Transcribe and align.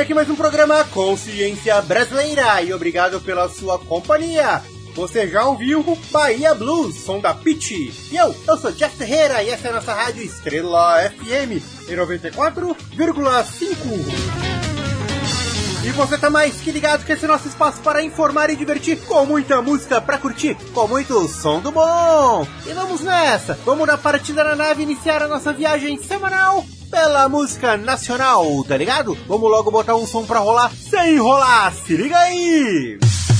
aqui 0.00 0.12
mais 0.12 0.28
um 0.28 0.34
programa 0.36 0.84
Consciência 0.84 1.80
Brasileira 1.80 2.60
e 2.62 2.74
obrigado 2.74 3.18
pela 3.20 3.48
sua 3.48 3.78
companhia. 3.78 4.60
Você 4.94 5.28
já 5.28 5.44
ouviu 5.44 5.82
Bahia 6.10 6.52
Blues, 6.54 6.96
som 6.96 7.20
da 7.20 7.32
Peach? 7.32 7.94
E 8.10 8.16
eu, 8.16 8.34
eu 8.46 8.58
sou 8.58 8.72
Jeff 8.72 8.94
Ferreira 8.96 9.42
e 9.42 9.48
essa 9.50 9.68
é 9.68 9.70
a 9.70 9.74
nossa 9.74 9.94
rádio 9.94 10.22
Estrela 10.22 11.10
FM 11.10 11.62
em 11.88 11.96
94,5. 11.96 14.55
E 15.86 15.92
você 15.92 16.18
tá 16.18 16.28
mais 16.28 16.56
que 16.56 16.72
ligado 16.72 17.04
que 17.04 17.12
esse 17.12 17.24
é 17.24 17.28
nosso 17.28 17.46
espaço 17.46 17.80
para 17.80 18.02
informar 18.02 18.50
e 18.50 18.56
divertir 18.56 18.98
com 19.06 19.24
muita 19.24 19.62
música 19.62 20.00
pra 20.00 20.18
curtir, 20.18 20.56
com 20.74 20.88
muito 20.88 21.28
som 21.28 21.60
do 21.60 21.70
bom. 21.70 22.44
E 22.66 22.72
vamos 22.72 23.02
nessa, 23.02 23.56
vamos 23.64 23.86
na 23.86 23.96
partida 23.96 24.42
na 24.42 24.56
nave 24.56 24.82
iniciar 24.82 25.22
a 25.22 25.28
nossa 25.28 25.52
viagem 25.52 25.96
semanal 26.02 26.64
pela 26.90 27.28
música 27.28 27.76
nacional, 27.76 28.44
tá 28.64 28.76
ligado? 28.76 29.16
Vamos 29.28 29.48
logo 29.48 29.70
botar 29.70 29.94
um 29.94 30.08
som 30.08 30.26
pra 30.26 30.40
rolar 30.40 30.72
sem 30.72 31.14
enrolar, 31.14 31.72
se 31.72 31.96
liga 31.96 32.18
aí! 32.18 32.98
Música 33.00 33.35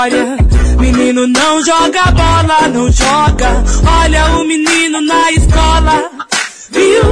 história. 0.00 0.36
Menino 0.78 1.26
não 1.26 1.62
joga 1.62 2.04
bola, 2.12 2.68
não 2.68 2.90
joga. 2.90 3.64
Olha 4.02 4.26
o 4.38 4.44
menino 4.44 5.00
na 5.02 5.32
escola. 5.32 6.10
Viu? 6.70 7.02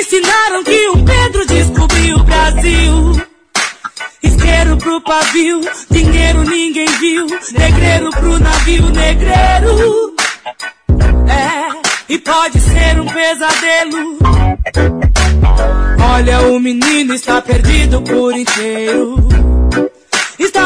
Ensinaram 0.00 0.64
que 0.64 0.88
o 0.88 1.04
Pedro 1.04 1.46
descobriu 1.46 2.16
o 2.16 2.24
Brasil. 2.24 3.26
Isqueiro 4.22 4.76
pro 4.78 5.00
pavio, 5.02 5.60
dinheiro 5.90 6.42
ninguém 6.44 6.88
viu. 6.98 7.26
Negreiro 7.56 8.10
pro 8.10 8.38
navio, 8.38 8.88
negreiro. 8.90 10.16
É, 11.28 12.12
e 12.12 12.18
pode 12.18 12.58
ser 12.60 13.00
um 13.00 13.06
pesadelo. 13.06 14.18
Olha, 16.14 16.40
o 16.48 16.58
menino 16.58 17.14
está 17.14 17.40
perdido 17.40 18.02
por 18.02 18.34
inteiro. 18.34 19.28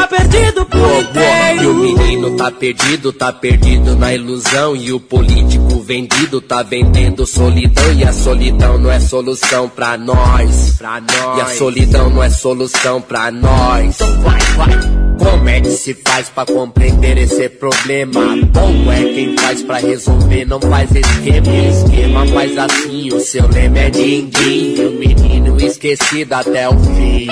Está 0.01 0.17
perdido 0.17 0.65
por 0.65 0.79
E 0.79 0.83
o 0.83 1.01
inteiro. 1.01 1.73
menino 1.75 2.35
tá 2.35 2.49
perdido, 2.49 3.13
tá 3.13 3.31
perdido 3.31 3.95
na 3.95 4.11
ilusão. 4.11 4.75
E 4.75 4.91
o 4.91 4.99
político 4.99 5.79
vendido 5.81 6.41
tá 6.41 6.63
vendendo 6.63 7.23
solidão. 7.27 7.93
E 7.93 8.03
a 8.03 8.11
solidão 8.11 8.79
não 8.79 8.91
é 8.91 8.99
solução 8.99 9.69
pra 9.69 9.99
nós. 9.99 10.77
Pra 10.79 10.99
nós. 11.01 11.37
E 11.37 11.41
a 11.41 11.45
solidão 11.55 12.09
não 12.09 12.23
é 12.23 12.31
solução 12.31 12.99
pra 12.99 13.29
nós. 13.29 13.95
Então 13.95 14.21
vai, 14.21 14.39
vai. 14.57 14.79
Como 15.19 15.47
é 15.49 15.61
que 15.61 15.69
se 15.69 15.93
faz 15.93 16.29
pra 16.29 16.47
compreender 16.47 17.19
esse 17.19 17.47
problema? 17.47 18.21
Como 18.55 18.91
é 18.91 19.03
quem 19.03 19.37
faz 19.37 19.61
pra 19.61 19.77
resolver? 19.77 20.45
Não 20.45 20.59
faz 20.59 20.89
esquema. 20.95 21.47
O 21.47 21.69
esquema 21.69 22.25
faz 22.25 22.57
assim. 22.57 23.13
O 23.13 23.19
seu 23.19 23.47
lema 23.47 23.77
é 23.77 23.89
din-din. 23.91 24.75
E 24.81 24.85
o 24.87 24.91
menino 24.99 25.61
esquecido 25.61 26.33
até 26.33 26.67
o 26.67 26.75
fim. 26.79 27.27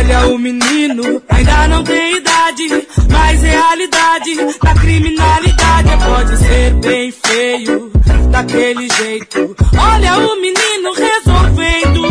Olha 0.00 0.28
o 0.28 0.38
menino, 0.38 1.22
ainda 1.28 1.68
não 1.68 1.84
tem 1.84 2.16
idade, 2.16 2.88
mas 3.10 3.42
realidade 3.42 4.34
da 4.62 4.74
criminalidade 4.74 5.88
pode 6.06 6.36
ser 6.38 6.72
bem 6.76 7.12
feio, 7.12 7.92
daquele 8.30 8.88
jeito. 8.88 9.54
Olha 9.78 10.16
o 10.16 10.40
menino 10.40 10.94
resolvendo, 10.94 12.02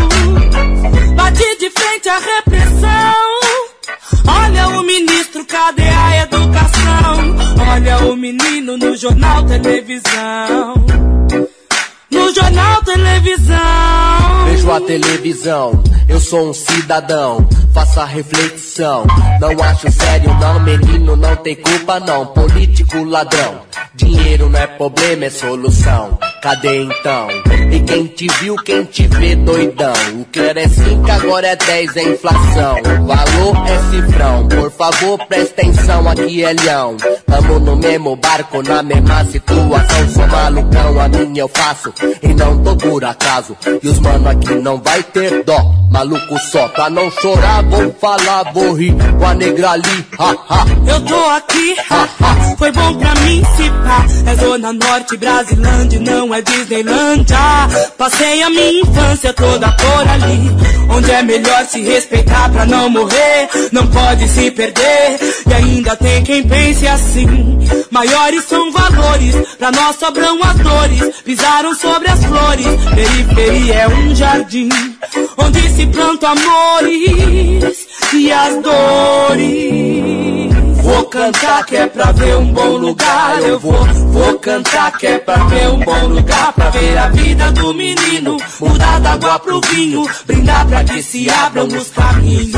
bate 1.15 1.58
de 1.58 1.72
frente 1.72 2.10
à 2.10 2.19
repressão. 2.19 3.15
Olha 4.27 4.67
o 4.67 4.84
ministro, 4.84 5.43
cadê 5.46 5.89
a 5.89 6.24
educação? 6.25 7.36
Olha 7.74 7.98
o 8.05 8.15
menino 8.15 8.77
no 8.77 8.96
jornal 8.96 9.43
televisão. 9.46 10.75
No 12.11 12.33
jornal 12.33 12.83
televisão. 12.83 13.55
Vejo 14.45 14.71
a 14.71 14.81
televisão, 14.81 15.83
eu 16.07 16.19
sou 16.19 16.49
um 16.49 16.53
cidadão, 16.53 17.47
faça 17.71 18.03
reflexão. 18.03 19.05
Não 19.39 19.63
acho 19.63 19.91
sério, 19.91 20.33
não, 20.39 20.59
menino, 20.59 21.15
não 21.15 21.35
tem 21.35 21.55
culpa, 21.55 21.99
não. 21.99 22.25
Político 22.25 23.03
ladrão, 23.03 23.61
dinheiro 23.96 24.50
não 24.50 24.60
é 24.60 24.67
problema, 24.67 25.25
é 25.25 25.29
solução. 25.29 26.17
Cadê 26.41 26.84
então? 26.84 27.27
E 27.72 27.79
quem 27.81 28.08
te 28.08 28.27
viu, 28.39 28.55
quem 28.55 28.86
te 28.86 29.08
vê 29.08 29.36
doidão? 29.36 29.93
O 30.22 30.25
que 30.25 30.39
era 30.39 30.62
é 30.62 30.67
5, 30.67 31.12
agora 31.12 31.48
é 31.48 31.55
10, 31.55 31.98
é 31.98 32.03
inflação. 32.03 32.75
O 32.77 33.05
valor 33.05 33.67
é 33.67 33.91
cifrão, 33.91 34.48
por 34.48 34.72
favor, 34.72 35.19
presta 35.27 35.62
atenção, 35.62 36.08
aqui 36.08 36.43
é 36.43 36.53
leão. 36.53 36.96
Tamo 37.25 37.60
no 37.60 37.75
mesmo 37.75 38.15
barco, 38.15 38.63
na 38.63 38.81
mesma 38.81 39.25
situação. 39.25 40.10
Sou 40.13 40.27
malucão, 40.27 41.00
a 41.00 41.08
minha 41.10 41.41
eu 41.41 41.48
faço, 41.50 41.93
e 42.24 42.27
não 42.29 42.63
tô 42.63 42.75
por 42.77 43.03
acaso. 43.03 43.58
E 43.84 43.88
os 43.88 44.00
mano 44.00 44.29
aqui 44.29 44.55
não 44.55 44.81
vai 44.81 45.03
ter 45.03 45.43
dó, 45.43 45.74
maluco 45.89 46.38
só. 46.51 46.67
Pra 46.69 46.89
não 46.89 47.10
chorar, 47.12 47.63
vou 47.63 47.96
falar, 48.00 48.51
vou 48.53 48.74
rir 48.74 48.96
com 49.17 49.25
a 49.25 49.34
negra 49.34 49.72
ali, 49.72 50.05
ha 50.17 50.36
ha. 50.50 50.65
Eu 50.88 51.01
tô 51.01 51.25
aqui, 51.29 51.75
haha, 51.89 52.55
foi 52.58 52.72
bom 52.72 52.93
pra 52.96 53.13
mim 53.15 53.43
se 53.58 53.69
pá. 53.69 54.05
É 54.25 54.36
Zona 54.36 54.74
Norte, 54.74 55.17
Brasilândia, 55.17 56.00
não 56.00 56.34
é 56.34 56.41
Disneylândia. 56.41 57.38
Passei 57.98 58.43
a 58.43 58.50
minha 58.50 58.81
infância 58.81 59.34
toda 59.34 59.72
por 59.72 60.08
ali. 60.08 60.51
Onde 60.89 61.12
é 61.12 61.22
melhor 61.24 61.65
se 61.65 61.81
respeitar 61.81 62.50
pra 62.50 62.65
não 62.65 62.89
morrer. 62.89 63.50
Não 63.72 63.86
pode 63.88 64.27
se 64.27 64.51
perder. 64.51 65.19
E 65.48 65.53
ainda 65.53 65.96
tem 65.96 66.24
quem 66.24 66.43
pense 66.48 66.88
assim. 66.88 67.60
Maiores 67.91 68.46
são 68.46 68.72
valores, 68.72 69.36
pra 69.58 69.72
nós 69.72 69.96
sobram 69.98 70.39
as 70.43 70.58
dores. 70.58 71.15
Pisaram 71.24 71.75
sobre 71.75 72.10
as 72.10 72.24
flores. 72.24 72.65
Periferia 72.96 73.74
é 73.74 73.88
um 73.88 74.15
jardim. 74.15 74.69
Onde 75.38 75.62
se 75.69 75.78
plantam 75.88 76.31
amores 76.31 77.88
e 78.13 78.31
as 78.31 78.62
dores. 78.62 79.79
Vou 80.81 81.03
cantar 81.05 81.65
que 81.65 81.75
é 81.75 81.88
pra 81.88 82.12
ver 82.12 82.36
um 82.38 82.51
bom 82.51 82.77
lugar. 82.77 83.39
Eu 83.41 83.59
vou, 83.59 83.86
vou 84.12 84.39
cantar 84.39 84.98
que 84.98 85.07
é 85.07 85.19
pra 85.19 85.36
ver 85.45 85.69
um 85.69 85.79
bom 85.79 86.07
lugar. 86.07 86.53
Pra 86.53 86.69
ver 86.69 86.98
a 86.98 87.09
vida 87.09 87.51
do 87.51 87.74
menino 87.74 88.38
mudar 88.59 89.00
da 89.00 89.13
água 89.13 89.39
pro 89.39 89.62
vinho. 89.71 90.05
Brindar 90.25 90.67
pra 90.67 90.83
que 90.83 91.03
se 91.03 91.29
abram 91.29 91.67
os 91.67 91.89
caminhos. 91.91 92.51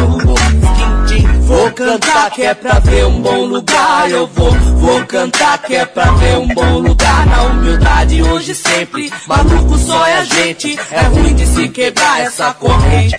Vou 1.51 1.69
cantar 1.73 2.31
que 2.31 2.43
é 2.43 2.53
pra 2.53 2.79
ver 2.79 3.05
um 3.05 3.21
bom 3.21 3.45
lugar. 3.45 4.09
Eu 4.09 4.25
vou, 4.25 4.51
vou 4.51 5.05
cantar 5.05 5.57
que 5.57 5.75
é 5.75 5.85
pra 5.85 6.09
ver 6.13 6.37
um 6.37 6.47
bom 6.47 6.77
lugar. 6.77 7.25
Na 7.25 7.43
humildade 7.43 8.23
hoje 8.23 8.55
sempre. 8.55 9.11
Maluco 9.27 9.77
só 9.77 10.07
é 10.07 10.19
a 10.19 10.23
gente. 10.23 10.79
É 10.89 11.01
ruim 11.01 11.35
de 11.35 11.45
se 11.45 11.67
quebrar 11.67 12.21
essa 12.21 12.53
corrente. 12.53 13.17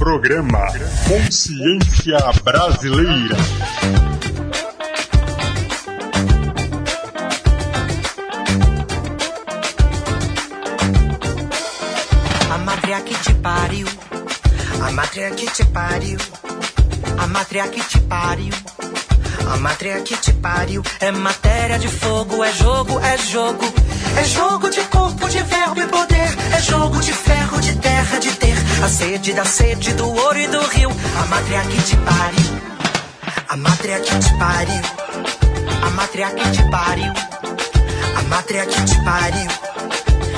Programa 0.00 0.66
Consciência 1.06 2.16
Brasileira. 2.42 3.36
A 12.50 12.56
mátria 12.56 13.00
que 13.02 13.14
te 13.14 13.34
pariu. 13.34 13.86
A 14.82 14.90
mátria 14.90 15.30
que 15.32 15.44
te 15.44 15.66
pariu. 15.66 16.18
A 17.18 17.26
mátria 17.26 17.68
que 17.68 17.82
te 17.82 18.00
pariu. 18.00 18.54
A 19.52 19.56
mátria 19.58 20.00
que 20.00 20.16
te 20.16 20.32
pariu. 20.32 20.82
É 21.00 21.12
matéria 21.12 21.78
de 21.78 21.88
fogo, 21.88 22.42
é 22.42 22.50
jogo, 22.54 22.98
é 23.00 23.18
jogo. 23.18 23.66
É 24.16 24.24
jogo 24.24 24.70
de 24.70 24.80
corpo, 24.84 25.28
de 25.28 25.42
verbo 25.42 25.78
e 25.78 25.86
poder. 25.88 26.30
É 26.56 26.60
jogo 26.62 26.98
de 27.00 27.12
ferro, 27.12 27.60
de 27.60 27.74
terra, 27.76 28.18
de 28.18 28.30
ter. 28.36 28.69
A 28.82 28.88
sede 28.88 29.34
da 29.34 29.44
sede 29.44 29.92
do 29.92 30.08
ouro 30.08 30.38
e 30.38 30.46
do 30.46 30.60
rio. 30.68 30.90
A 30.90 31.26
matria 31.26 31.58
é 31.58 31.66
que 31.66 31.82
te 31.82 31.96
pare. 31.98 32.36
A 33.48 33.56
matria 33.56 33.96
é 33.96 34.00
que 34.00 34.18
te 34.18 34.38
pare. 34.38 34.80
A 35.82 35.90
matria 35.90 36.26
é 36.26 36.30
que 36.30 36.50
te 36.50 36.70
pare. 36.70 37.12
A 38.16 38.22
matria 38.22 38.64
que 38.64 38.82
te 38.82 39.04
pare. 39.04 39.48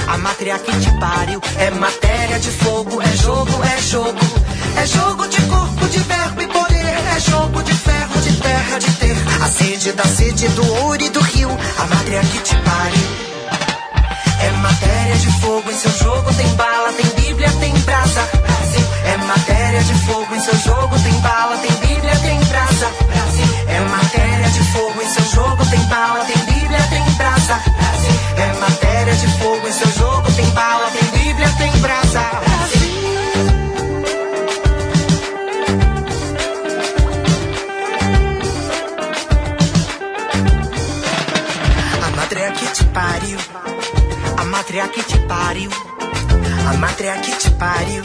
A 0.08 0.18
matria 0.18 0.58
que 0.58 0.72
te 0.72 0.90
pare. 0.98 1.38
É 1.58 1.70
matéria 1.70 2.38
de 2.40 2.50
fogo, 2.50 3.00
é 3.00 3.16
jogo, 3.16 3.62
é 3.64 3.80
jogo. 3.80 4.20
É 4.76 4.86
jogo 4.86 5.28
de 5.28 5.40
corpo, 5.42 5.88
de 5.88 5.98
verbo 6.00 6.42
e 6.42 6.46
poder. 6.48 6.94
É 7.16 7.20
jogo 7.20 7.62
de 7.62 7.74
ferro, 7.74 8.20
de 8.20 8.36
terra, 8.40 8.78
de 8.80 8.92
ter. 8.96 9.16
A 9.40 9.48
sede 9.48 9.92
da 9.92 10.04
sede 10.04 10.48
do 10.48 10.66
ouro 10.82 11.00
e 11.00 11.10
do 11.10 11.20
rio. 11.20 11.50
A 11.78 11.86
matria 11.86 12.20
que 12.20 12.38
te 12.40 12.56
pare. 12.56 13.31
É 14.42 14.50
matéria 14.60 15.16
de 15.16 15.30
fogo, 15.40 15.70
em 15.70 15.74
seu 15.74 15.90
jogo 15.92 16.34
tem 16.34 16.48
bala, 16.54 16.92
tem 16.92 17.06
bíblia, 17.22 17.50
tem 17.60 17.72
brasa. 17.80 18.22
Brasil 18.42 18.86
é 19.04 19.16
matéria 19.18 19.82
de 19.82 19.94
fogo, 20.06 20.34
em 20.34 20.40
seu 20.40 20.56
jogo 20.58 20.98
tem 21.00 21.20
bala, 21.20 21.56
tem 21.58 21.72
bíblia, 21.72 22.16
tem 22.16 22.40
brasa. 22.46 22.90
Brasil 23.06 23.46
é 23.68 23.80
matéria 23.80 24.48
de 24.50 24.62
fogo, 24.72 25.02
em 25.02 25.08
seu 25.08 25.24
jogo 25.26 25.64
tem 25.66 25.80
bala, 25.84 26.24
tem 26.24 26.38
bíblia, 26.44 26.82
tem 26.90 27.04
brasa. 27.14 27.54
Brasil 27.54 28.20
é 28.36 28.52
matéria 28.60 29.14
de 29.14 29.26
fogo, 29.38 29.68
em 29.68 29.72
seu 29.72 29.92
jogo 29.92 30.32
tem 30.32 30.50
bala, 30.50 30.90
tem 30.90 31.04
bíblia, 31.20 31.48
tem 31.58 31.72
brasa. 31.80 32.20
Brasil. 32.20 32.81
A 44.72 44.74
mátria 44.74 44.88
que 44.88 45.02
te 45.02 45.18
pariu. 45.28 45.70
A 46.66 46.72
mátria 46.78 47.12
que 47.18 47.30
te 47.36 47.50
pariu. 47.50 48.02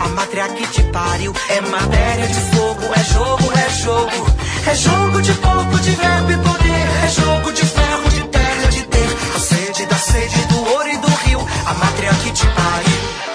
A 0.00 0.08
mátria 0.08 0.48
que 0.48 0.66
te 0.66 0.82
pariu. 0.90 1.32
É 1.48 1.60
matéria 1.60 2.26
de 2.26 2.40
fogo, 2.50 2.82
é 2.92 3.04
jogo, 3.04 3.52
é 3.52 3.70
jogo. 3.70 4.26
É 4.66 4.74
jogo 4.74 5.22
de 5.22 5.32
corpo, 5.34 5.78
de 5.78 5.90
verbo 5.92 6.32
e 6.32 6.36
poder. 6.38 7.04
É 7.04 7.08
jogo 7.08 7.52
de 7.52 7.64
ferro, 7.64 8.08
de 8.08 8.22
terra, 8.30 8.66
de 8.68 8.82
ter. 8.82 9.16
A 9.36 9.38
sede 9.38 9.86
da 9.86 9.96
sede 9.96 10.44
do 10.46 10.58
ouro 10.72 10.88
e 10.88 10.96
do 10.96 11.08
rio. 11.24 11.46
A 11.64 11.74
mátria 11.74 12.14
que 12.14 12.32
te 12.32 12.46
pariu. 12.48 13.29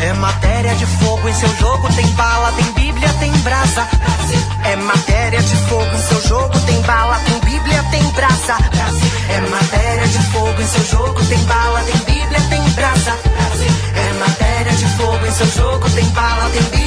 É 0.00 0.12
matéria 0.12 0.74
de 0.76 0.86
fogo, 0.86 1.28
em 1.28 1.34
seu 1.34 1.48
jogo 1.56 1.92
tem 1.94 2.06
bala, 2.12 2.52
tem 2.52 2.64
bíblia, 2.72 3.08
tem 3.14 3.32
brasa. 3.38 3.88
É 4.64 4.76
matéria 4.76 5.42
de 5.42 5.56
fogo, 5.68 5.92
em 5.92 5.98
seu 5.98 6.22
jogo 6.22 6.60
tem 6.60 6.80
bala, 6.82 7.18
tem 7.18 7.40
bíblia, 7.40 7.82
tem 7.90 8.02
brasa. 8.12 8.56
É 9.28 9.40
matéria 9.40 10.06
de 10.06 10.18
fogo, 10.30 10.62
em 10.62 10.66
seu 10.66 10.84
jogo 10.84 11.24
tem 11.26 11.38
bala, 11.44 11.80
tem 11.82 11.96
bíblia, 12.14 12.40
tem 12.48 12.62
brasa. 12.70 13.12
É 13.96 14.12
matéria 14.18 14.72
de 14.72 14.86
fogo, 14.96 15.26
em 15.26 15.32
seu 15.32 15.46
jogo 15.46 15.90
tem 15.90 16.04
bala, 16.10 16.48
tem 16.50 16.62
bíblia, 16.62 16.77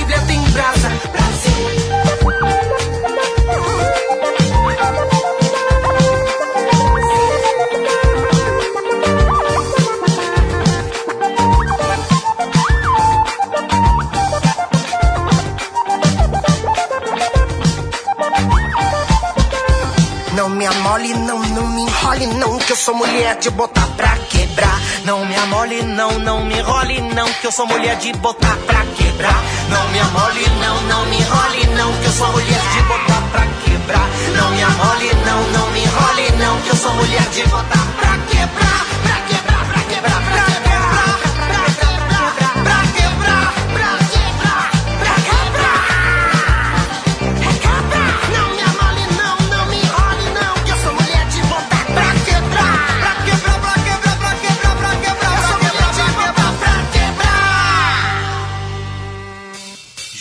de 23.35 23.49
botar 23.51 23.87
pra 23.95 24.17
quebrar. 24.29 24.79
Não 25.05 25.25
me 25.25 25.35
amole, 25.35 25.81
não, 25.83 26.19
não 26.19 26.45
me 26.45 26.57
enrole, 26.57 27.01
não, 27.01 27.31
que 27.33 27.47
eu 27.47 27.51
sou 27.51 27.65
mulher 27.65 27.95
de 27.97 28.11
botar 28.13 28.57
pra 28.67 28.83
quebrar. 28.95 29.43
Não 29.69 29.89
me 29.89 29.99
amole, 29.99 30.45
não, 30.59 30.81
não 30.81 31.05
me 31.05 31.17
enrole, 31.17 31.67
não, 31.77 31.93
que 31.93 32.05
eu 32.05 32.11
sou 32.11 32.27
mulher 32.31 32.61
de 32.73 32.81
botar 32.83 33.21
pra 33.31 33.47
quebrar. 33.63 34.09
Não 34.35 34.51
me 34.51 34.63
amole, 34.63 35.11
não, 35.25 35.43
não 35.51 35.71
me 35.71 35.83
enrole, 35.83 36.31
não, 36.39 36.61
que 36.61 36.69
eu 36.69 36.75
sou 36.75 36.93
mulher 36.95 37.29
de 37.29 37.43
botar 37.47 37.63
pra 37.67 38.01
quebrar. 38.01 38.10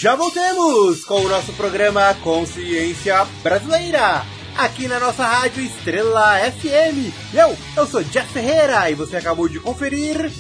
Já 0.01 0.17
voltemos 0.17 1.05
com 1.05 1.21
o 1.21 1.29
nosso 1.29 1.53
programa 1.53 2.15
Consciência 2.23 3.23
Brasileira. 3.43 4.25
Aqui 4.57 4.89
na 4.89 4.99
nossa 4.99 5.27
rádio 5.27 5.63
Estrela 5.63 6.39
FM. 6.39 7.13
Eu, 7.35 7.55
eu 7.77 7.87
sou 7.87 8.03
Jeff 8.05 8.33
Ferreira 8.33 8.91
e 8.91 8.95
você 8.95 9.19
acabou 9.19 9.47
de 9.47 9.61
conferir 9.61 10.33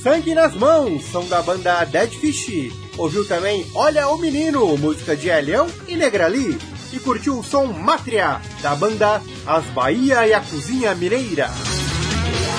Sangue 0.00 0.32
nas 0.32 0.54
Mãos, 0.54 1.06
som 1.06 1.26
da 1.26 1.42
banda 1.42 1.84
Dead 1.86 2.12
Fish. 2.12 2.72
Ouviu 2.96 3.26
também 3.26 3.66
Olha 3.74 4.06
o 4.10 4.16
Menino, 4.16 4.78
música 4.78 5.16
de 5.16 5.28
Elião 5.28 5.66
e 5.88 5.96
Negrali. 5.96 6.56
E 6.92 7.00
curtiu 7.00 7.40
o 7.40 7.42
som 7.42 7.66
Mátria, 7.66 8.40
da 8.62 8.76
banda 8.76 9.20
As 9.44 9.64
Bahia 9.74 10.24
e 10.24 10.32
a 10.32 10.40
Cozinha 10.40 10.94
Mineira. 10.94 11.50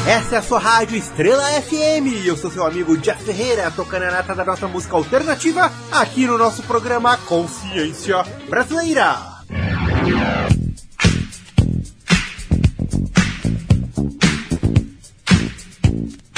Essa 0.07 0.35
é 0.35 0.37
a 0.39 0.41
sua 0.41 0.59
rádio 0.59 0.97
Estrela 0.97 1.43
FM. 1.61 2.25
Eu 2.25 2.35
sou 2.35 2.49
seu 2.49 2.65
amigo 2.65 2.97
Jeff 2.97 3.23
Ferreira, 3.23 3.69
tocando 3.71 4.03
a 4.03 4.11
nata 4.11 4.33
da 4.33 4.43
nossa 4.43 4.67
música 4.67 4.95
alternativa 4.95 5.71
aqui 5.91 6.25
no 6.25 6.37
nosso 6.37 6.63
programa 6.63 7.15
Consciência 7.17 8.23
Brasileira. 8.49 9.15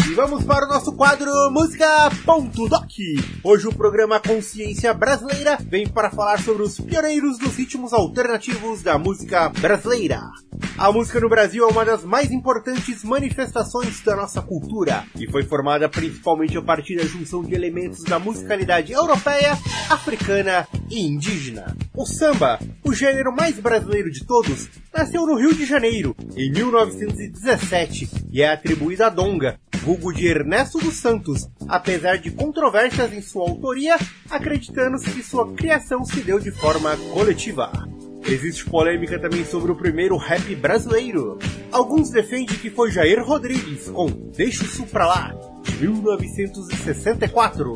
E 0.10 0.14
vamos 0.14 0.44
para 0.44 0.66
o 0.66 0.70
nosso 0.70 0.92
quadro 0.94 1.32
Música 1.50 2.12
Ponto 2.26 2.68
Doc. 2.68 2.92
Hoje 3.44 3.68
o 3.68 3.74
programa 3.74 4.20
Consciência 4.20 4.94
Brasileira 4.94 5.58
vem 5.60 5.88
para 5.88 6.12
falar 6.12 6.40
sobre 6.42 6.64
os 6.64 6.80
pioneiros 6.80 7.40
dos 7.40 7.56
ritmos 7.56 7.94
alternativos 7.94 8.84
da 8.84 9.00
música 9.00 9.50
brasileira. 9.50 10.22
A 10.78 10.92
música 10.92 11.20
no 11.20 11.30
Brasil 11.30 11.64
é 11.68 11.72
uma 11.72 11.86
das 11.86 12.04
mais 12.04 12.32
importantes 12.32 13.04
manifestações 13.04 14.02
da 14.02 14.16
nossa 14.16 14.42
cultura 14.42 15.06
e 15.16 15.30
foi 15.30 15.44
formada 15.44 15.88
principalmente 15.88 16.58
a 16.58 16.62
partir 16.62 16.98
da 16.98 17.06
junção 17.06 17.44
de 17.44 17.54
elementos 17.54 18.04
da 18.04 18.18
musicalidade 18.20 18.92
europeia, 18.92 19.58
africana 19.90 20.68
e 20.90 21.06
indígena. 21.06 21.76
O 21.94 22.06
samba, 22.06 22.60
o 22.84 22.94
gênero 22.94 23.32
mais 23.32 23.60
brasileiro 23.60 24.12
de 24.12 24.26
todos, 24.26 24.70
nasceu 24.94 25.26
no 25.26 25.36
Rio 25.36 25.54
de 25.54 25.66
Janeiro 25.66 26.16
em 26.36 26.52
1917 26.52 28.10
e 28.32 28.42
é 28.42 28.52
atribuído 28.52 29.04
a 29.04 29.10
Donga, 29.10 29.60
vulgo 29.84 30.12
de 30.12 30.26
Ernesto 30.26 30.80
dos 30.80 30.96
Santos, 30.96 31.48
apesar 31.68 32.18
de 32.18 32.32
controvérsias 32.32 33.14
em 33.14 33.22
sua 33.22 33.50
autoria, 33.50 33.98
acreditando-se 34.30 35.12
que 35.12 35.22
sua 35.22 35.54
criação 35.54 36.04
se 36.04 36.22
deu 36.22 36.40
de 36.40 36.52
forma 36.52 36.96
coletiva. 37.14 37.72
Existe 38.26 38.66
polêmica 38.66 39.20
também 39.20 39.44
sobre 39.44 39.72
o 39.72 39.76
primeiro 39.76 40.16
rap 40.18 40.56
brasileiro. 40.56 41.38
Alguns 41.72 42.10
defendem 42.10 42.58
que 42.58 42.70
foi 42.70 42.90
Jair 42.90 43.24
Rodrigues 43.24 43.90
com 43.90 44.08
Deixa 44.36 44.64
Isso 44.64 44.86
Pra 44.86 45.06
Lá, 45.06 45.36
de 45.64 45.88
1964. 45.88 47.74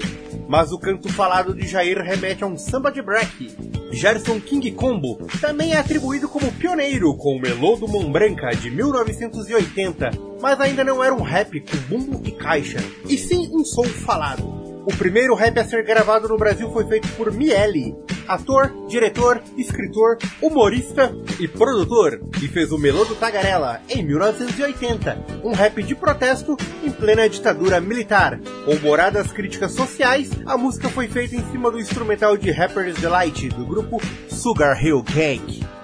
Mas 0.48 0.72
o 0.72 0.80
canto 0.80 1.10
falado 1.10 1.54
de 1.54 1.68
Jair 1.68 1.98
remete 2.02 2.44
a 2.44 2.48
um 2.48 2.58
samba 2.58 2.90
de 2.92 3.02
break. 3.02 3.52
Gerson 3.92 4.40
King 4.40 4.72
Combo 4.72 5.28
também 5.42 5.74
é 5.74 5.78
atribuído 5.78 6.30
como 6.30 6.52
pioneiro 6.54 7.16
com 7.18 7.36
o 7.36 7.42
Melô 7.42 7.76
do 7.76 7.88
Mão 7.88 8.12
Branca 8.12 8.50
de 8.52 8.70
1980, 8.70 10.12
mas 10.42 10.60
ainda 10.62 10.84
não 10.84 11.04
era 11.04 11.14
um 11.14 11.22
rap 11.22 11.60
com 11.62 11.78
bumbo 11.90 12.22
e 12.26 12.32
caixa, 12.32 12.80
e 13.08 13.18
sim 13.18 13.50
um 13.52 13.64
som 13.66 13.86
falado. 13.86 14.67
O 14.88 14.96
primeiro 14.96 15.36
rap 15.36 15.60
a 15.60 15.66
ser 15.66 15.84
gravado 15.84 16.30
no 16.30 16.38
Brasil 16.38 16.72
foi 16.72 16.88
feito 16.88 17.10
por 17.18 17.30
Miele, 17.34 17.94
ator, 18.26 18.74
diretor, 18.88 19.44
escritor, 19.58 20.18
humorista 20.42 21.14
e 21.42 21.46
produtor, 21.46 22.22
e 22.42 22.48
fez 22.48 22.72
o 22.72 22.78
Melô 22.78 23.04
do 23.04 23.14
Tagarela 23.14 23.82
em 23.90 24.02
1980, 24.02 25.42
um 25.44 25.52
rap 25.52 25.84
de 25.84 25.94
protesto 25.94 26.56
em 26.82 26.90
plena 26.90 27.28
ditadura 27.28 27.82
militar. 27.82 28.40
Com 28.64 28.76
humoradas 28.76 29.30
críticas 29.34 29.74
sociais, 29.74 30.30
a 30.46 30.58
música 30.58 30.88
foi 30.88 31.10
feita 31.10 31.36
em 31.36 31.44
cima 31.52 31.70
do 31.70 31.82
instrumental 31.82 32.38
de 32.38 32.50
Rapper's 32.50 32.96
Delight 32.96 33.50
do 33.50 33.66
grupo 33.66 34.02
Sugar 34.30 34.82
Hill 34.82 35.04
Gang. 35.04 35.77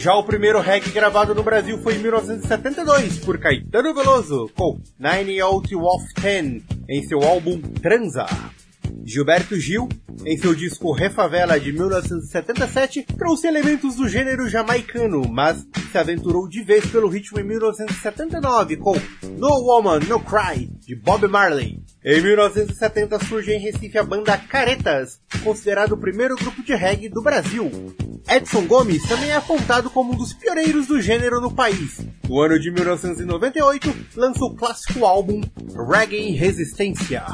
Já 0.00 0.14
o 0.14 0.24
primeiro 0.24 0.60
reggae 0.60 0.92
gravado 0.92 1.34
no 1.34 1.42
Brasil 1.42 1.76
foi 1.82 1.96
em 1.96 1.98
1972 1.98 3.18
por 3.18 3.36
Caetano 3.36 3.92
Veloso 3.92 4.50
com 4.56 4.80
Nine 4.98 5.38
Out 5.42 5.76
of 5.76 6.14
Ten 6.14 6.62
em 6.88 7.02
seu 7.06 7.22
álbum 7.22 7.60
Transa. 7.60 8.24
Gilberto 9.04 9.60
Gil, 9.60 9.90
em 10.24 10.38
seu 10.38 10.54
disco 10.54 10.90
Refavela 10.92 11.60
de 11.60 11.70
1977, 11.70 13.08
trouxe 13.18 13.46
elementos 13.46 13.96
do 13.96 14.08
gênero 14.08 14.48
jamaicano, 14.48 15.28
mas 15.28 15.66
se 15.92 15.98
aventurou 15.98 16.48
de 16.48 16.62
vez 16.62 16.86
pelo 16.86 17.10
ritmo 17.10 17.38
em 17.38 17.44
1979 17.44 18.78
com 18.78 18.94
No 19.36 19.48
Woman, 19.48 20.00
No 20.08 20.18
Cry, 20.20 20.70
de 20.80 20.96
Bob 20.96 21.28
Marley. 21.28 21.78
Em 22.02 22.22
1970 22.22 23.22
surge 23.26 23.52
em 23.52 23.60
Recife 23.60 23.98
a 23.98 24.02
banda 24.02 24.38
Caretas, 24.38 25.20
considerado 25.44 25.92
o 25.92 26.00
primeiro 26.00 26.36
grupo 26.36 26.62
de 26.62 26.74
reggae 26.74 27.10
do 27.10 27.20
Brasil. 27.20 27.70
Edson 28.30 28.64
Gomes 28.64 29.02
também 29.08 29.30
é 29.30 29.34
apontado 29.34 29.90
como 29.90 30.12
um 30.12 30.16
dos 30.16 30.32
pioneiros 30.32 30.86
do 30.86 31.00
gênero 31.00 31.40
no 31.40 31.50
país. 31.50 31.98
No 32.28 32.40
ano 32.40 32.60
de 32.60 32.70
1998, 32.70 33.92
lança 34.14 34.44
o 34.44 34.54
clássico 34.54 35.04
álbum 35.04 35.40
Reggae 35.74 36.30
Resistência. 36.30 37.24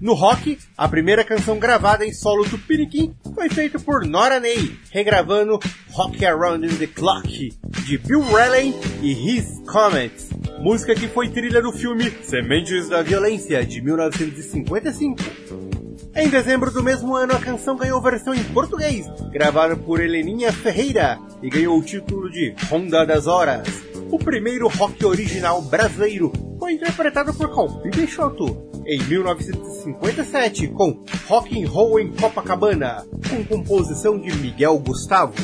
No 0.00 0.14
rock, 0.14 0.58
a 0.74 0.88
primeira 0.88 1.22
canção 1.22 1.58
gravada 1.58 2.06
em 2.06 2.12
solo 2.14 2.46
do 2.46 2.56
Piniquim 2.56 3.14
foi 3.34 3.50
feita 3.50 3.78
por 3.78 4.06
Nora 4.06 4.40
Ney, 4.40 4.74
regravando 4.90 5.58
Rock 5.90 6.24
Around 6.24 6.78
the 6.78 6.86
Clock, 6.86 7.50
de 7.84 7.98
Bill 7.98 8.22
Raleigh 8.22 8.74
e 9.02 9.12
His 9.12 9.60
Comets, 9.70 10.30
música 10.60 10.94
que 10.94 11.06
foi 11.06 11.28
trilha 11.28 11.60
do 11.60 11.70
filme 11.70 12.10
Sementes 12.22 12.88
da 12.88 13.02
Violência, 13.02 13.62
de 13.62 13.82
1955. 13.82 15.85
Em 16.16 16.30
dezembro 16.30 16.70
do 16.70 16.82
mesmo 16.82 17.14
ano, 17.14 17.34
a 17.34 17.38
canção 17.38 17.76
ganhou 17.76 18.00
versão 18.00 18.34
em 18.34 18.42
português, 18.42 19.06
gravada 19.30 19.76
por 19.76 20.00
Heleninha 20.00 20.50
Ferreira, 20.50 21.18
e 21.42 21.50
ganhou 21.50 21.78
o 21.78 21.82
título 21.82 22.30
de 22.30 22.54
Ronda 22.70 23.04
das 23.04 23.26
Horas. 23.26 23.68
O 24.10 24.18
primeiro 24.18 24.66
rock 24.66 25.04
original 25.04 25.60
brasileiro 25.60 26.32
foi 26.58 26.72
interpretado 26.72 27.34
por 27.34 27.54
Calbi 27.54 27.90
Peixoto 27.90 28.66
em 28.86 29.02
1957 29.02 30.68
com 30.68 31.04
Rock 31.26 31.62
and 31.62 31.68
Roll 31.68 32.00
em 32.00 32.10
Copacabana, 32.12 33.04
com 33.28 33.44
composição 33.44 34.18
de 34.18 34.34
Miguel 34.36 34.78
Gustavo. 34.78 35.34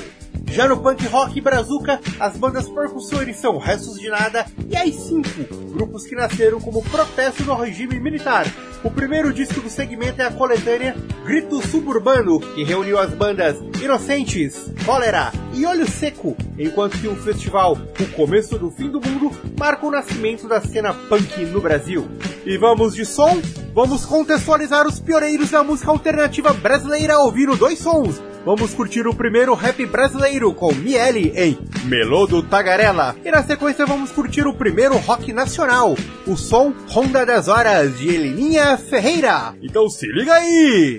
Já 0.47 0.69
no 0.69 0.81
punk 0.81 1.07
rock 1.07 1.41
brazuca, 1.41 2.01
as 2.21 2.37
bandas 2.37 2.69
percussores 2.69 3.37
são 3.37 3.59
Restos 3.59 3.99
de 3.99 4.09
Nada 4.09 4.47
e 4.69 4.77
as 4.77 4.95
Cinco, 4.95 5.29
grupos 5.73 6.05
que 6.05 6.15
nasceram 6.15 6.61
como 6.61 6.83
protesto 6.83 7.43
do 7.43 7.55
regime 7.55 7.99
militar. 7.99 8.47
O 8.85 8.91
primeiro 8.91 9.33
disco 9.33 9.61
do 9.61 9.71
segmento 9.71 10.21
é 10.21 10.27
a 10.27 10.33
coletânea 10.33 10.97
Grito 11.25 11.67
Suburbano, 11.67 12.41
que 12.41 12.65
reuniu 12.65 12.99
as 12.99 13.11
bandas 13.11 13.57
Inocentes, 13.81 14.71
Cólera 14.85 15.33
e 15.55 15.65
Olho 15.65 15.89
Seco, 15.89 16.37
enquanto 16.59 16.99
que 16.99 17.09
o 17.09 17.17
festival 17.17 17.79
O 17.99 18.07
Começo 18.15 18.59
do 18.59 18.71
Fim 18.71 18.91
do 18.91 19.01
Mundo 19.01 19.31
marca 19.59 19.87
o 19.87 19.91
nascimento 19.91 20.49
da 20.49 20.61
cena 20.61 20.93
punk 20.93 21.45
no 21.47 21.61
Brasil. 21.61 22.09
E 22.45 22.59
vamos 22.59 22.95
de 22.95 23.07
som? 23.07 23.41
Vamos 23.73 24.05
contextualizar 24.05 24.87
os 24.87 24.99
pioneiros 24.99 25.51
da 25.51 25.63
música 25.63 25.91
alternativa 25.91 26.53
brasileira 26.53 27.19
ouvindo 27.19 27.57
dois 27.57 27.79
sons. 27.79 28.21
Vamos 28.45 28.75
curtir 28.75 29.07
o 29.07 29.15
primeiro 29.15 29.55
rap 29.55 29.87
brasileiro 29.87 30.53
com 30.53 30.75
Miele 30.75 31.33
em 31.37 31.57
Melodo 31.85 32.43
Tagarela. 32.43 33.15
E 33.25 33.31
na 33.31 33.43
sequência 33.45 33.87
vamos 33.87 34.11
curtir 34.11 34.47
o 34.47 34.53
primeiro 34.53 34.97
rock 34.97 35.33
nacional, 35.33 35.97
o 36.27 36.37
som 36.37 36.73
Ronda 36.89 37.25
das 37.25 37.47
Horas 37.47 37.97
de 37.99 38.09
Elininha 38.09 38.77
Ferreira. 38.77 39.55
Então 39.63 39.89
se 39.89 40.07
liga 40.07 40.35
aí! 40.35 40.99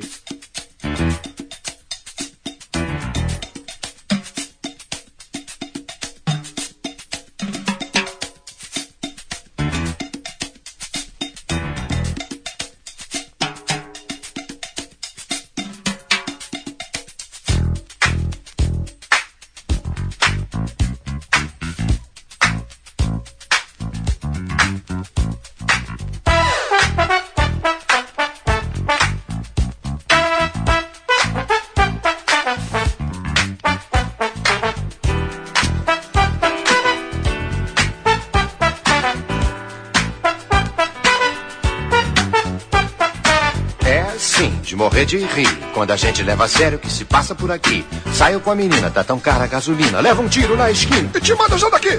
De 45.04 45.04
morrer 45.04 45.06
de 45.06 45.18
rir. 45.18 45.60
Quando 45.74 45.92
a 45.92 45.96
gente 45.96 46.24
leva 46.24 46.46
a 46.46 46.48
sério 46.48 46.78
o 46.78 46.82
que 46.82 46.92
se 46.92 47.06
passa 47.06 47.36
por 47.36 47.52
aqui. 47.52 47.86
Saio 48.14 48.40
com 48.40 48.52
a 48.52 48.56
menina, 48.56 48.90
tá 48.90 49.04
tão 49.04 49.20
cara 49.20 49.44
a 49.44 49.48
gasolina. 49.48 50.00
Leva 50.00 50.22
um 50.22 50.28
tiro 50.28 50.56
na 50.56 50.72
esquina 50.72 51.10
e 51.14 51.20
te 51.20 51.34
manda 51.36 51.58
já 51.58 51.70
daqui. 51.70 51.98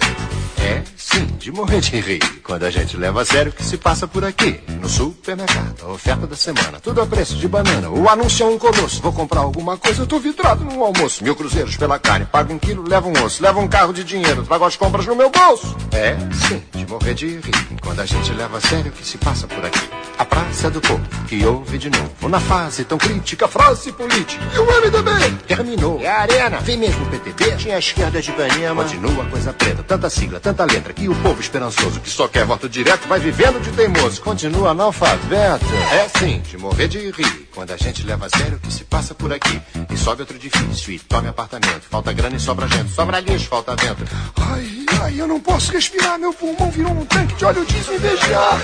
É 0.59 0.83
sim, 0.97 1.27
de 1.39 1.53
morrer 1.53 1.81
de 1.81 2.01
rir. 2.01 2.21
Quando 2.43 2.65
a 2.65 2.71
gente 2.71 2.97
leva 2.97 3.23
a 3.23 3.25
sério 3.25 3.53
o 3.53 3.55
que 3.55 3.63
se 3.63 3.77
passa 3.77 4.09
por 4.09 4.25
aqui. 4.25 4.61
No 4.81 4.89
supermercado, 4.89 5.83
a 5.83 5.93
oferta 5.93 6.27
da 6.27 6.37
semana. 6.37 6.81
Tudo 6.81 7.03
a 7.03 7.07
preço 7.07 7.37
de 7.37 7.47
banana. 7.47 7.91
O 7.91 8.09
anúncio 8.09 8.45
é 8.45 8.49
um 8.49 8.59
colosso. 8.59 9.03
Vou 9.03 9.13
comprar 9.13 9.41
alguma 9.41 9.77
coisa, 9.77 10.03
eu 10.03 10.07
tô 10.07 10.19
vidrado 10.19 10.65
no 10.65 10.83
almoço. 10.83 11.23
Mil 11.23 11.37
cruzeiros 11.37 11.77
pela 11.77 11.99
carne. 11.99 12.27
Pago 12.27 12.53
um 12.53 12.59
quilo, 12.59 12.89
levo 12.89 13.09
um 13.09 13.25
osso. 13.25 13.43
Levo 13.43 13.61
um 13.61 13.69
carro 13.69 13.93
de 13.93 14.05
dinheiro. 14.05 14.45
Trago 14.45 14.65
as 14.65 14.77
compras 14.77 15.07
no 15.07 15.15
meu 15.15 15.31
bolso. 15.31 15.77
É 15.93 16.17
sim, 16.49 16.63
de 16.73 16.87
morrer 16.87 17.15
de 17.15 17.27
rir. 17.27 17.79
Quando 17.83 18.01
a 18.01 18.07
gente 18.07 18.33
leva 18.33 18.57
a 18.57 18.61
sério 18.61 18.91
o 18.91 18.95
que 18.95 19.07
se 19.07 19.19
passa 19.19 19.47
por 19.47 19.65
aqui. 19.65 19.94
A 20.17 20.25
Praça 20.25 20.71
do 20.71 20.81
Povo, 20.81 21.03
que 21.27 21.45
houve 21.45 21.77
de 21.77 21.91
novo. 21.91 22.29
Na 22.29 22.39
fase 22.39 22.85
tão 22.85 22.97
crítica, 22.97 23.49
frase 23.49 23.91
política. 23.93 24.45
E 24.55 24.59
o 24.59 24.65
MDB 24.65 25.45
terminou. 25.47 26.01
É 26.01 26.09
a 26.09 26.21
arena. 26.21 26.59
Vem 26.59 26.77
mesmo 26.77 27.05
o 27.05 27.11
PTB. 27.11 27.57
Tinha 27.57 27.77
a 27.77 27.79
esquerda 27.79 28.23
de 28.23 28.31
Ipanema. 28.31 28.83
Continua 28.85 29.25
a 29.25 29.27
coisa 29.27 29.53
preta. 29.53 29.83
Tanta 29.83 30.09
sigla, 30.09 30.39
tanta 30.39 30.65
letra. 30.65 30.93
Que 30.93 31.09
o 31.09 31.15
povo 31.17 31.41
esperançoso, 31.41 32.01
que 32.01 32.09
só 32.09 32.29
quer 32.29 32.45
voto 32.45 32.69
direto, 32.69 33.09
vai 33.09 33.19
vivendo 33.19 33.61
de 33.61 33.71
teimoso. 33.73 34.23
Continua 34.23 34.71
analfabeto. 34.71 35.67
É 35.93 36.09
sim, 36.19 36.41
de 36.49 36.57
morrer 36.59 36.87
de 36.87 37.11
rir. 37.11 37.44
Quando 37.55 37.71
a 37.71 37.77
gente 37.77 38.03
leva 38.03 38.27
a 38.27 38.29
sério 38.29 38.57
o 38.57 38.61
que 38.61 38.73
se 38.73 38.83
passa 38.85 39.15
por 39.15 39.33
aqui. 39.33 39.63
E 39.89 39.97
sobe 39.97 40.23
outro 40.23 40.37
edifício 40.37 40.93
e 40.93 40.99
tome 40.99 41.29
apartamento. 41.29 41.83
Falta 41.89 42.13
grana 42.13 42.35
e 42.35 42.41
sobra 42.41 42.67
gente. 42.67 42.91
Sobra 42.91 43.21
lixo, 43.21 43.47
falta 43.47 43.77
vento. 43.77 44.05
Ai, 44.37 44.87
ai, 45.03 45.21
eu 45.21 45.29
não 45.29 45.39
posso 45.39 45.71
respirar. 45.71 46.19
Meu 46.19 46.33
pulmão 46.33 46.69
virou 46.71 46.91
um 46.91 47.05
tanque 47.07 47.35
de 47.35 47.45
óleo 47.45 47.65
diesel 47.65 47.95
em 47.95 47.99
vez 47.99 48.19
de 48.19 48.35
ar. 48.35 48.61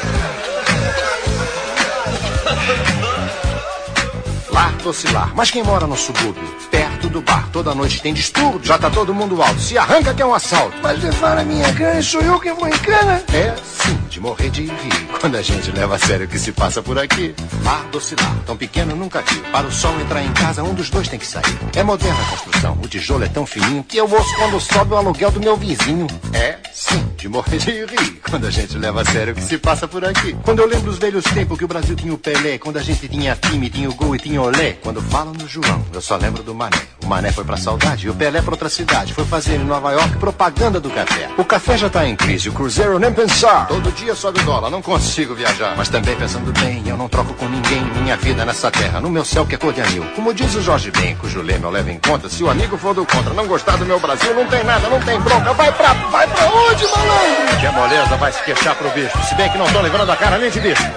Lar 4.51 4.73
docilar, 4.83 5.33
mas 5.37 5.51
quem 5.53 5.63
mora 5.63 5.87
no 5.87 5.97
subúrbio, 5.97 6.43
perto 6.73 7.09
do 7.09 7.23
bar, 7.23 7.49
toda 7.53 7.73
noite 7.73 8.03
tem 8.03 8.13
distúrbio, 8.13 8.65
já 8.65 8.77
tá 8.77 8.91
todo 8.91 9.15
mundo 9.15 9.41
alto, 9.41 9.61
se 9.61 9.79
arranca 9.79 10.13
que 10.13 10.21
é 10.21 10.27
um 10.27 10.35
assalto. 10.35 10.77
Mas 10.83 11.01
levar 11.01 11.39
a 11.39 11.45
minha 11.45 11.73
cana, 11.73 12.03
sou 12.03 12.21
eu 12.21 12.41
quem 12.41 12.53
vou 12.53 12.67
em 12.67 12.79
cana? 12.79 13.23
É 13.33 13.55
sim, 13.63 13.97
de 14.11 14.19
morrer 14.19 14.51
de 14.51 14.63
rir, 14.63 15.09
quando 15.21 15.37
a 15.37 15.43
gente 15.43 15.71
leva 15.71 15.95
a 15.95 15.99
sério 15.99 16.27
o 16.27 16.29
que 16.29 16.39
se 16.39 16.51
passa 16.51 16.83
por 16.83 16.99
aqui. 16.99 17.33
Lar 17.65 17.85
docilar, 17.93 18.37
tão 18.45 18.57
pequeno 18.57 18.97
nunca 18.97 19.23
vi, 19.23 19.39
para 19.53 19.67
o 19.67 19.73
sol 19.73 19.99
entrar 20.01 20.23
em 20.23 20.33
casa, 20.33 20.65
um 20.65 20.75
dos 20.75 20.91
dois 20.91 21.09
tem 21.09 21.19
que 21.19 21.27
sair. 21.27 21.59
É 21.77 21.83
moderna 21.85 22.19
a 22.21 22.31
construção, 22.31 22.77
o 22.83 22.89
tijolo 22.89 23.25
é 23.25 23.29
tão 23.29 23.47
fininho, 23.47 23.85
que 23.85 23.97
eu 23.97 24.11
ouço 24.11 24.35
quando 24.37 24.61
sobe 24.61 24.95
o 24.95 24.97
aluguel 24.97 25.31
do 25.31 25.39
meu 25.39 25.57
vizinho. 25.57 26.09
É 26.33 26.59
sim, 26.73 27.07
de 27.17 27.29
morrer 27.29 27.59
de 27.59 27.71
rir, 27.71 28.21
quando 28.29 28.47
a 28.47 28.51
gente 28.51 28.77
leva 28.77 29.03
a 29.03 29.05
sério 29.05 29.33
o 29.33 29.37
que 29.37 29.43
se 29.43 29.59
passa 29.59 29.87
por 29.87 30.05
aqui. 30.05 30.37
Quando 30.43 30.59
eu 30.59 30.67
lembro 30.67 30.91
os 30.91 30.99
velhos 30.99 31.25
tempos 31.25 31.57
que 31.57 31.65
o 31.65 31.69
Brasil 31.69 31.95
tinha 31.95 32.13
o 32.13 32.19
Pelé, 32.19 32.59
quando 32.59 32.79
a 32.79 32.83
gente 32.83 33.07
tinha 33.07 33.37
time, 33.37 33.71
tinha 33.71 33.89
o 33.89 33.95
gol 33.95 34.17
e 34.17 34.19
tinha 34.19 34.43
olé. 34.43 34.73
Quando 34.83 35.01
falo 35.03 35.33
no 35.33 35.47
João, 35.47 35.85
eu 35.93 36.01
só 36.01 36.17
lembro 36.17 36.43
do 36.43 36.55
Mané. 36.55 36.77
O 37.05 37.07
Mané 37.07 37.31
foi 37.31 37.45
pra 37.45 37.57
saudade 37.57 38.07
e 38.07 38.11
o 38.11 38.15
Pelé 38.15 38.43
pra 38.43 38.53
outra 38.53 38.69
cidade. 38.69 39.15
Foi 39.15 39.25
fazer 39.25 39.55
em 39.57 39.65
Nova 39.65 39.93
York 39.93 40.17
propaganda 40.17 40.81
do 40.81 40.91
café. 40.91 41.29
O 41.37 41.45
café 41.45 41.77
já 41.77 41.89
tá 41.89 42.07
em 42.07 42.17
crise, 42.17 42.49
o 42.49 42.53
Cruzeiro 42.53 42.99
nem 42.99 43.13
pensar. 43.13 43.69
Todo 43.69 43.93
dia 44.01 44.15
sobe 44.15 44.41
o 44.41 44.45
dólar, 44.45 44.71
não 44.71 44.81
consigo 44.81 45.35
viajar. 45.35 45.75
Mas 45.77 45.89
também 45.89 46.17
pensando 46.17 46.51
bem, 46.61 46.83
eu 46.87 46.97
não 46.97 47.09
troco 47.09 47.35
com 47.35 47.47
ninguém 47.47 47.83
minha 48.03 48.17
vida 48.17 48.45
nessa 48.47 48.71
terra. 48.71 48.99
No 49.01 49.11
meu 49.11 49.25
céu 49.25 49.45
que 49.45 49.55
é 49.55 49.59
cor 49.59 49.73
de 49.73 49.81
anil. 49.83 50.05
Como 50.17 50.33
diz 50.33 50.55
o 50.55 50.63
Jorge 50.63 50.91
Ben, 50.91 51.15
cujo 51.17 51.43
lema 51.43 51.67
eu 51.67 51.71
levo 51.71 51.91
em 51.91 51.99
conta. 51.99 52.29
Se 52.29 52.43
o 52.43 52.51
amigo 52.51 52.79
for 52.79 52.95
do 52.95 53.05
contra, 53.05 53.35
não 53.35 53.47
gostar 53.47 53.77
do 53.77 53.85
meu 53.85 54.01
Brasil, 54.01 54.35
não 54.35 54.47
tem 54.47 54.65
nada, 54.65 54.89
não 54.89 55.01
tem 55.01 55.21
bronca. 55.21 55.53
Vai 55.53 55.73
pra, 55.73 55.93
vai 55.93 56.27
pra 56.27 56.47
onde, 56.47 56.85
malandro? 56.87 57.61
Que 57.61 57.67
a 57.67 57.73
moleza 57.73 58.17
vai 58.17 58.33
se 58.33 58.43
queixar 58.43 58.75
pro 58.75 58.91
bicho. 58.91 59.17
Se 59.29 59.35
bem 59.35 59.51
que 59.51 59.59
não 59.59 59.71
tô 59.71 59.83
livrando 59.83 60.11
a 60.11 60.17
cara 60.17 60.39
nem 60.39 60.51
de 60.51 60.61
bicho. 60.61 60.91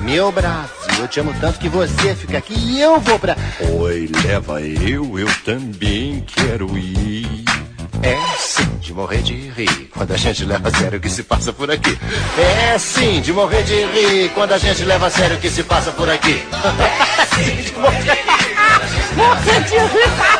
Meu 0.00 0.32
Brasil, 0.32 0.98
eu 0.98 1.08
te 1.08 1.20
amo 1.20 1.32
tanto 1.40 1.60
que 1.60 1.68
você 1.68 2.14
fica 2.14 2.38
aqui 2.38 2.54
e 2.54 2.80
eu 2.80 2.98
vou 3.00 3.18
pra. 3.18 3.36
Oi, 3.78 4.10
leva 4.24 4.60
eu, 4.60 5.18
eu 5.18 5.28
também 5.44 6.24
quero 6.26 6.76
ir. 6.76 7.53
É 8.04 8.18
sim, 8.38 8.68
de 8.80 8.92
morrer 8.92 9.22
de 9.22 9.32
rir 9.48 9.88
quando 9.90 10.12
a 10.12 10.16
gente 10.18 10.44
leva 10.44 10.68
a 10.68 10.70
sério 10.70 10.98
o 10.98 11.00
que 11.00 11.08
se 11.08 11.22
passa 11.22 11.54
por 11.54 11.70
aqui. 11.70 11.98
É 12.38 12.78
sim, 12.78 13.22
de 13.22 13.32
morrer 13.32 13.62
de 13.62 13.82
rir 13.86 14.28
quando 14.34 14.52
a 14.52 14.58
gente 14.58 14.84
leva 14.84 15.06
a 15.06 15.10
sério 15.10 15.38
o 15.38 15.40
que 15.40 15.48
se 15.48 15.62
passa 15.62 15.90
por 15.90 16.10
aqui. 16.10 16.42
É 17.16 17.36
sim, 17.36 17.62
de 17.62 17.72
morrer, 17.72 18.24
morrer 19.16 19.60
de 19.62 19.78
rir. 19.78 20.34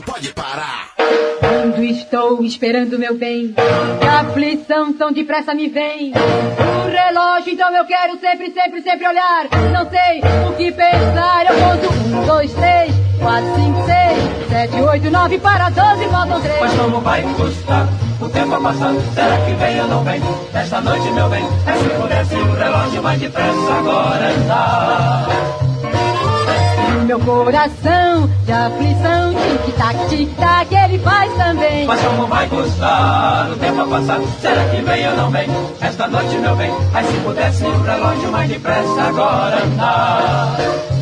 Não 0.00 0.14
pode 0.14 0.32
parar. 0.32 0.92
Quando 1.40 1.84
estou 1.84 2.42
esperando 2.42 2.98
meu 2.98 3.16
bem. 3.16 3.54
Que 4.00 4.06
aflição 4.06 4.92
tão 4.94 5.12
depressa 5.12 5.52
me 5.52 5.68
vem. 5.68 6.12
O 6.12 6.90
relógio, 6.90 7.52
então 7.52 7.74
eu 7.76 7.84
quero 7.84 8.18
sempre, 8.18 8.50
sempre, 8.50 8.82
sempre 8.82 9.06
olhar. 9.06 9.46
Não 9.72 9.88
sei 9.90 10.20
o 10.48 10.52
que 10.54 10.72
pensar, 10.72 11.46
eu 11.46 11.54
conto 11.54 11.92
um, 11.92 12.26
dois, 12.26 12.52
três, 12.54 12.94
quatro, 13.18 13.54
cinco, 13.56 13.84
seis, 13.84 14.48
sete, 14.48 14.80
oito, 14.80 15.10
nove, 15.10 15.38
para 15.38 15.68
doze, 15.68 16.08
faltam 16.08 16.40
três. 16.40 16.60
Mas 16.60 16.74
como 16.74 17.00
vai 17.00 17.22
custar? 17.22 17.86
O 18.20 18.28
tempo 18.28 18.54
a 18.54 18.60
passar, 18.60 18.94
será 19.14 19.36
que 19.44 19.52
vem 19.52 19.80
ou 19.80 19.88
não 19.88 20.04
vem? 20.04 20.20
Esta 20.54 20.80
noite, 20.80 21.10
meu 21.10 21.28
bem, 21.28 21.42
é 21.66 21.72
se 21.72 21.88
pudesse 21.90 22.34
o 22.34 22.52
relógio 22.52 23.02
mais 23.02 23.20
depressa 23.20 23.72
agora 23.72 24.30
andar. 24.30 25.59
Coração 27.24 28.28
de 28.44 28.52
aflição, 28.52 29.34
tic-tac, 29.34 30.08
tic-tac, 30.08 30.74
ele 30.74 30.98
faz 31.00 31.32
também. 31.34 31.86
Mas 31.86 32.00
como 32.00 32.26
vai 32.26 32.48
custar 32.48 33.50
o 33.50 33.56
tempo 33.56 33.80
a 33.80 33.86
passar? 33.86 34.20
Será 34.40 34.64
que 34.64 34.82
vem 34.82 35.08
ou 35.08 35.16
não 35.16 35.30
vem? 35.30 35.48
Esta 35.80 36.08
noite, 36.08 36.36
meu 36.38 36.56
bem, 36.56 36.72
ai 36.94 37.04
se 37.04 37.18
pudesse 37.20 37.64
o 37.64 37.82
relógio 37.82 38.32
mais 38.32 38.48
depressa 38.48 39.02
agora 39.02 39.64
andar. 39.64 40.99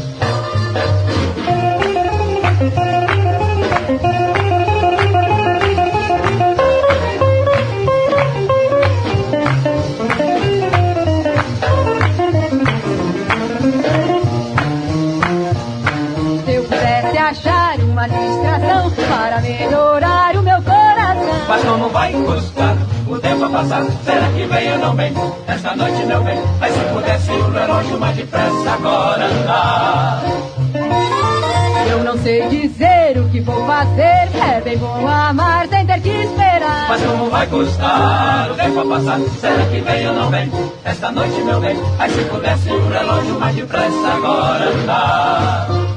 Como 21.78 21.90
vai 21.90 22.12
custar 22.12 22.76
o 23.06 23.18
tempo 23.18 23.44
a 23.44 23.48
passar? 23.48 23.84
Será 24.04 24.28
que 24.32 24.46
vem 24.46 24.72
ou 24.72 24.78
não 24.78 24.96
vem? 24.96 25.14
Esta 25.46 25.76
noite, 25.76 26.04
meu 26.04 26.22
bem, 26.24 26.38
ai 26.60 26.72
se 26.72 26.80
pudesse 26.92 27.30
o 27.30 27.50
relógio 27.50 28.00
mais 28.00 28.16
depressa 28.16 28.70
agora 28.72 29.26
andar. 29.26 30.22
Eu 31.88 32.04
não 32.04 32.18
sei 32.18 32.48
dizer 32.48 33.18
o 33.18 33.28
que 33.28 33.40
vou 33.40 33.64
fazer. 33.64 34.28
É 34.34 34.60
bem 34.62 34.76
bom 34.76 35.06
amar 35.06 35.68
sem 35.68 35.86
ter 35.86 36.00
que 36.00 36.08
esperar. 36.08 36.86
Mas 36.88 37.02
como 37.02 37.30
vai 37.30 37.46
custar 37.46 38.50
o 38.50 38.54
tempo 38.54 38.80
a 38.80 38.84
passar? 38.84 39.20
Será 39.40 39.64
que 39.66 39.80
vem 39.80 40.08
ou 40.08 40.14
não 40.14 40.30
vem? 40.30 40.50
Esta 40.84 41.12
noite, 41.12 41.40
meu 41.42 41.60
bem, 41.60 41.76
ai 41.98 42.10
se 42.10 42.24
pudesse 42.24 42.70
o 42.70 42.88
relógio 42.88 43.38
mais 43.38 43.54
depressa 43.54 44.08
agora 44.08 44.68
andar. 44.70 45.87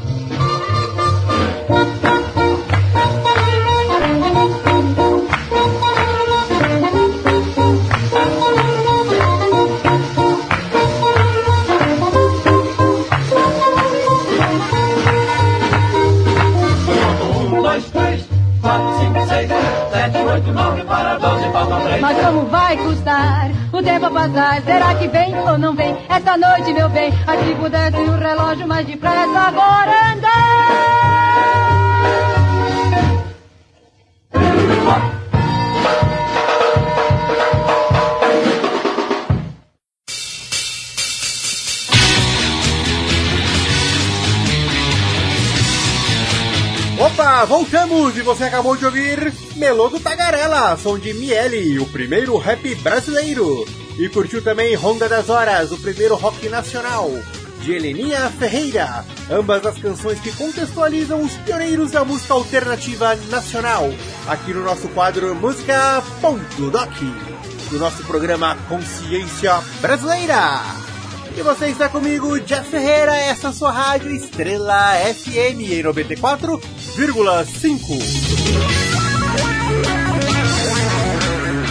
Mas 22.01 22.17
como 22.19 22.45
vai 22.47 22.75
custar 22.77 23.51
o 23.71 23.83
tempo 23.83 24.07
a 24.07 24.09
passar? 24.09 24.61
Será 24.63 24.95
que 24.95 25.07
vem 25.07 25.37
ou 25.37 25.55
não 25.55 25.75
vem? 25.75 25.95
Esta 26.09 26.35
noite, 26.35 26.73
meu 26.73 26.89
bem, 26.89 27.13
ai 27.27 27.37
se 27.45 27.53
pudesse 27.53 27.97
o 27.97 28.17
relógio 28.17 28.67
mais 28.67 28.87
depressa 28.87 29.39
agora 29.39 30.13
andar. 30.13 31.21
Voltamos! 47.45 48.15
E 48.17 48.21
você 48.21 48.43
acabou 48.43 48.77
de 48.77 48.85
ouvir 48.85 49.33
Melô 49.55 49.89
do 49.89 49.99
Tagarela, 49.99 50.77
som 50.77 50.97
de 50.97 51.13
Miele, 51.13 51.79
o 51.79 51.85
primeiro 51.87 52.37
rap 52.37 52.75
brasileiro. 52.75 53.65
E 53.97 54.07
curtiu 54.09 54.43
também 54.43 54.75
Ronda 54.75 55.09
das 55.09 55.29
Horas, 55.29 55.71
o 55.71 55.77
primeiro 55.77 56.15
rock 56.15 56.47
nacional, 56.49 57.09
de 57.61 57.73
Heleninha 57.73 58.29
Ferreira. 58.29 59.05
Ambas 59.29 59.65
as 59.65 59.77
canções 59.77 60.19
que 60.19 60.31
contextualizam 60.31 61.21
os 61.21 61.33
pioneiros 61.37 61.91
da 61.91 62.05
música 62.05 62.33
alternativa 62.33 63.15
nacional, 63.29 63.91
aqui 64.27 64.53
no 64.53 64.63
nosso 64.63 64.87
quadro 64.89 65.33
Música 65.35 66.03
Ponto 66.21 66.69
Doc, 66.69 66.93
do 67.69 67.79
nosso 67.79 68.03
programa 68.03 68.55
Consciência 68.69 69.61
Brasileira. 69.81 70.90
E 71.35 71.41
você 71.41 71.67
está 71.67 71.87
comigo, 71.87 72.39
Jeff 72.41 72.69
Ferreira, 72.69 73.15
essa 73.15 73.49
é 73.49 73.51
sua 73.51 73.71
rádio 73.71 74.13
Estrela 74.13 74.95
FM 75.13 75.61
em 75.61 75.83
94,5. 75.83 77.79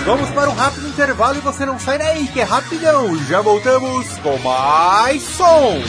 Vamos 0.07 0.31
para 0.31 0.51
um 0.51 0.55
rápido 0.55 0.89
intervalo 0.89 1.39
e 1.39 1.41
você 1.41 1.67
não 1.67 1.79
sai 1.79 1.99
daí, 1.99 2.27
que 2.29 2.41
é 2.41 2.45
rapidão. 2.45 3.15
Já 3.27 3.43
voltamos 3.43 4.07
com 4.19 4.39
mais 4.39 5.23
som. 5.23 5.81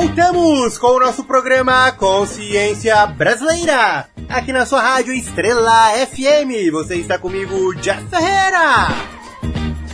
Voltamos 0.00 0.78
com 0.78 0.86
o 0.94 1.00
nosso 1.00 1.24
programa 1.24 1.90
Consciência 1.90 3.04
Brasileira. 3.04 4.08
Aqui 4.28 4.52
na 4.52 4.64
sua 4.64 4.80
rádio 4.80 5.12
Estrela 5.12 5.90
FM. 6.06 6.70
Você 6.70 6.94
está 6.94 7.18
comigo, 7.18 7.74
Jeff 7.74 8.06
Ferreira. 8.06 8.86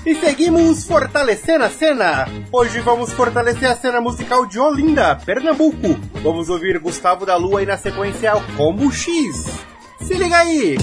E 0.05 0.15
seguimos 0.17 0.85
fortalecendo 0.85 1.65
a 1.65 1.71
cena. 1.71 2.29
Hoje 2.53 2.81
vamos 2.81 3.15
fortalecer 3.15 3.67
a 3.67 3.77
cena 3.77 3.99
musical 3.99 4.45
de 4.45 4.59
Olinda, 4.59 5.17
Pernambuco. 5.25 5.99
Vamos 6.23 6.51
ouvir 6.51 6.79
Gustavo 6.79 7.25
da 7.25 7.37
Lua 7.37 7.63
e 7.63 7.67
na 7.67 7.79
sequência 7.79 8.33
Combo 8.59 8.93
X. 8.93 9.47
Se 10.03 10.13
liga 10.13 10.37
aí! 10.37 10.77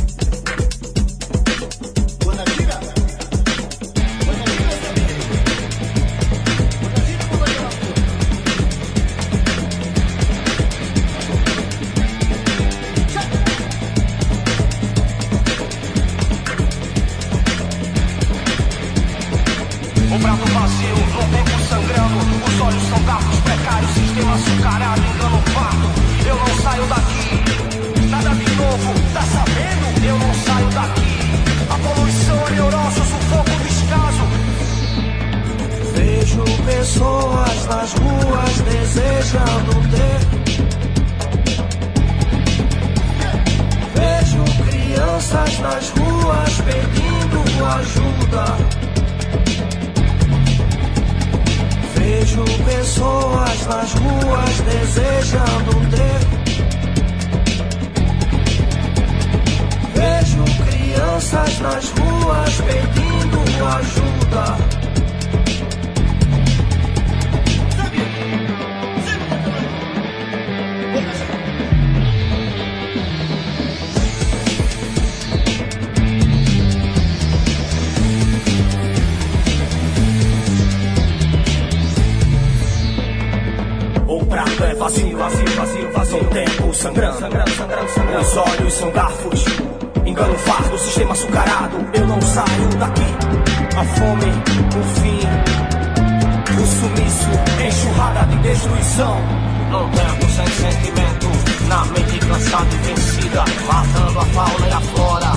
Matando 103.40 104.20
a 104.20 104.26
fauna 104.26 104.68
e 104.68 104.72
a 104.72 104.82
flora. 104.82 105.32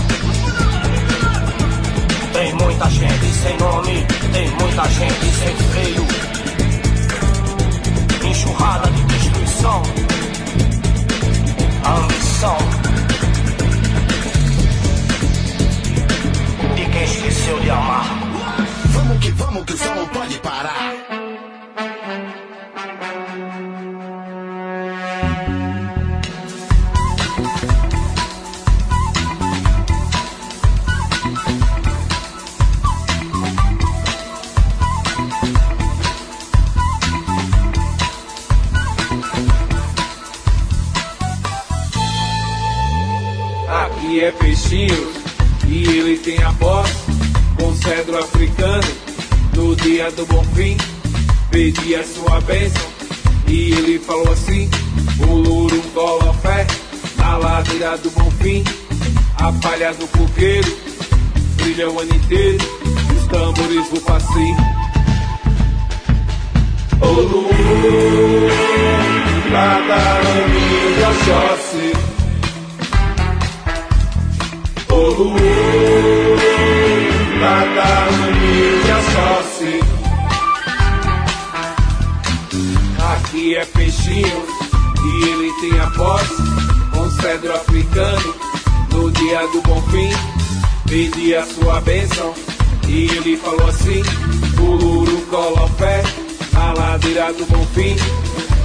Tem 2.33 2.53
muita 2.55 2.91
gente 2.91 3.27
sem 3.27 3.57
nome, 3.59 4.07
tem 4.33 4.51
muita 4.51 4.89
gente 4.89 5.27
sem 5.27 5.57
freio. 5.57 6.07
Enxurrada 8.29 8.91
de 8.91 9.03
destruição, 9.05 9.83
ambição 11.87 12.59
de 16.75 16.85
quem 16.87 17.05
esqueceu 17.05 17.61
de 17.61 17.71
amar. 17.71 18.05
Vamos 18.87 19.19
que 19.19 19.31
vamos, 19.31 19.65
que 19.65 19.73
o 19.75 19.79
som 19.79 19.95
não 19.95 20.07
pode 20.09 20.39
parar. 20.41 21.04
Tem 46.25 46.43
a 46.43 46.51
voz 46.53 46.91
com 47.59 47.75
cedro 47.77 48.19
africano. 48.19 48.83
No 49.55 49.77
dia 49.77 50.11
do 50.13 50.25
bom 50.27 50.43
fim, 50.55 50.77
pedi 51.51 51.95
a 51.95 52.03
sua 52.03 52.41
bênção 52.41 52.83
e 53.47 53.73
ele 53.73 53.99
falou 53.99 54.33
assim: 54.33 54.71
Ulurum 55.29 55.83
colofé, 55.93 56.67
na 57.17 57.37
ladeira 57.37 57.99
do 57.99 58.11
bom 58.11 58.31
fim, 58.43 58.65
a 59.37 59.53
palha 59.53 59.93
do 59.93 60.09
coqueiro 60.09 60.77
brilha 61.57 61.91
o 61.91 62.01
ano 62.01 62.15
inteiro, 62.17 62.65
os 63.17 63.27
tambores 63.29 63.89
do 63.91 64.01
passinho. 64.01 64.57
Cada 69.51 69.95
aninho 69.95 70.95
de 70.95 71.03
Oxóssi. 71.05 72.14
Oluo, 75.05 75.37
cada 77.39 78.09
humilde 78.09 78.91
Oxóssi. 78.99 79.81
Aqui 83.13 83.55
é 83.55 83.65
peixinho 83.67 84.47
e 85.05 85.29
ele 85.29 85.53
tem 85.61 85.79
a 85.79 85.91
posse 85.91 86.43
com 86.95 87.11
cedro 87.21 87.53
africano. 87.55 88.35
No 88.93 89.11
dia 89.11 89.47
do 89.49 89.61
bom 89.61 89.83
fim, 89.91 90.11
pedi 90.89 91.35
a 91.35 91.45
sua 91.45 91.83
bênção 91.83 92.33
e 92.89 93.05
ele 93.05 93.37
falou 93.37 93.69
assim: 93.69 94.03
Uluru 94.59 95.21
colofé, 95.27 96.03
na 96.55 96.73
ladeira 96.73 97.31
do 97.35 97.45
bom 97.45 97.67
fim, 97.75 97.95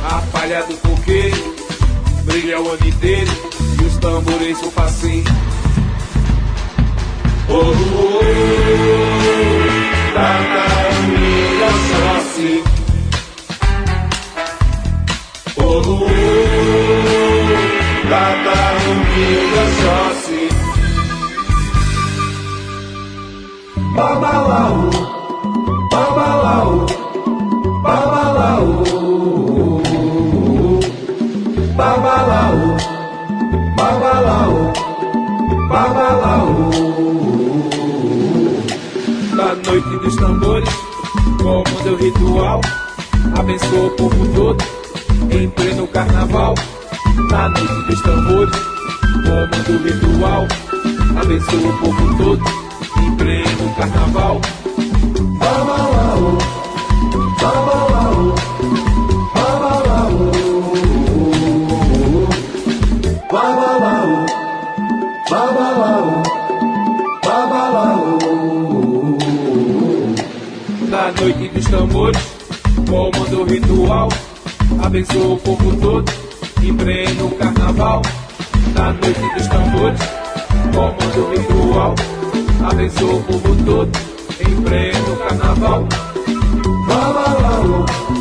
a 0.10 0.22
palha 0.32 0.64
do 0.64 0.78
coqueiro 0.78 1.54
brilha 2.24 2.62
o 2.62 2.72
ano 2.72 2.88
inteiro 2.88 3.32
e 3.82 3.84
os 3.84 3.98
tambores 3.98 4.62
do 4.62 4.72
passinho. 4.72 5.26
Oh, 7.52 7.56
oh, 7.56 8.22
oh, 8.22 9.50
Tataruga 10.16 11.70
Sossi. 11.90 12.54
Oh, 15.58 15.82
oh, 15.82 16.06
oh, 16.06 17.50
Tataruga 18.12 19.64
Sossi. 19.82 20.44
Babalau, 23.98 24.76
babalau, 25.90 26.70
babalau, 27.84 28.66
babalau, 31.74 32.56
babalau, 33.74 34.54
babalau. 35.72 36.48
Noite 39.70 39.98
dos 39.98 40.16
tambores, 40.16 40.70
comanda 41.38 41.92
o 41.92 41.96
ritual, 41.96 42.60
abençoa 43.38 43.86
o 43.86 43.90
povo 43.92 44.28
todo, 44.34 44.64
em 45.30 45.48
pleno 45.48 45.88
carnaval. 45.90 46.56
Na 47.30 47.50
noite 47.50 47.88
dos 47.88 48.02
tambores, 48.02 48.56
comanda 49.14 49.70
o 49.70 49.78
ritual, 49.84 50.48
abençoa 51.22 51.70
o 51.70 51.78
povo 51.78 52.18
todo, 52.18 52.44
em 52.98 53.16
pleno 53.16 53.76
carnaval. 53.76 54.42
Babalau, 55.38 56.38
babalau, 57.40 57.89
o 73.40 73.44
ritual, 73.46 74.10
abençoa 74.84 75.34
o 75.34 75.38
povo 75.38 75.76
todo, 75.78 76.12
em 76.62 76.76
pleno 76.76 77.30
carnaval. 77.32 78.02
Na 78.74 78.92
noite 78.92 79.22
dos 79.34 79.48
tambores, 79.48 80.00
comanda 80.74 81.20
o 81.20 81.32
ritual, 81.32 81.96
abençoa 82.70 83.16
o 83.16 83.24
povo 83.24 83.56
todo, 83.64 83.92
em 84.42 84.62
pleno 84.62 85.16
carnaval. 85.18 85.88
Babalau, 86.88 87.86
babalau, 87.86 88.19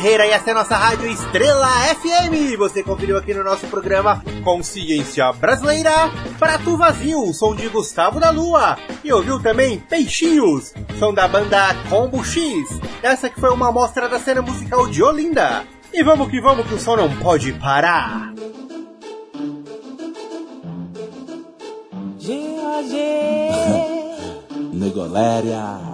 Ferreira 0.00 0.26
e 0.26 0.30
essa 0.30 0.48
é 0.48 0.52
a 0.52 0.54
nossa 0.54 0.76
rádio 0.76 1.10
Estrela 1.10 1.68
FM. 1.68 2.56
Você 2.56 2.82
conferiu 2.82 3.18
aqui 3.18 3.34
no 3.34 3.44
nosso 3.44 3.66
programa 3.66 4.24
Consciência 4.42 5.30
Brasileira, 5.34 5.90
Prato 6.38 6.74
Vazio, 6.74 7.34
som 7.34 7.54
de 7.54 7.68
Gustavo 7.68 8.18
da 8.18 8.30
Lua. 8.30 8.78
E 9.04 9.12
ouviu 9.12 9.38
também 9.42 9.78
Peixinhos, 9.78 10.72
som 10.98 11.12
da 11.12 11.28
banda 11.28 11.74
Combo 11.90 12.24
X. 12.24 12.80
Essa 13.02 13.28
que 13.28 13.38
foi 13.38 13.50
uma 13.50 13.68
amostra 13.68 14.08
da 14.08 14.18
cena 14.18 14.40
musical 14.40 14.88
de 14.88 15.02
Olinda. 15.02 15.64
E 15.92 16.02
vamos 16.02 16.30
que 16.30 16.40
vamos 16.40 16.66
que 16.66 16.72
o 16.72 16.78
som 16.78 16.96
não 16.96 17.14
pode 17.16 17.52
parar. 17.52 18.32
Negoléria. 24.72 25.68
Luiz 25.68 25.80
Café. 25.80 25.89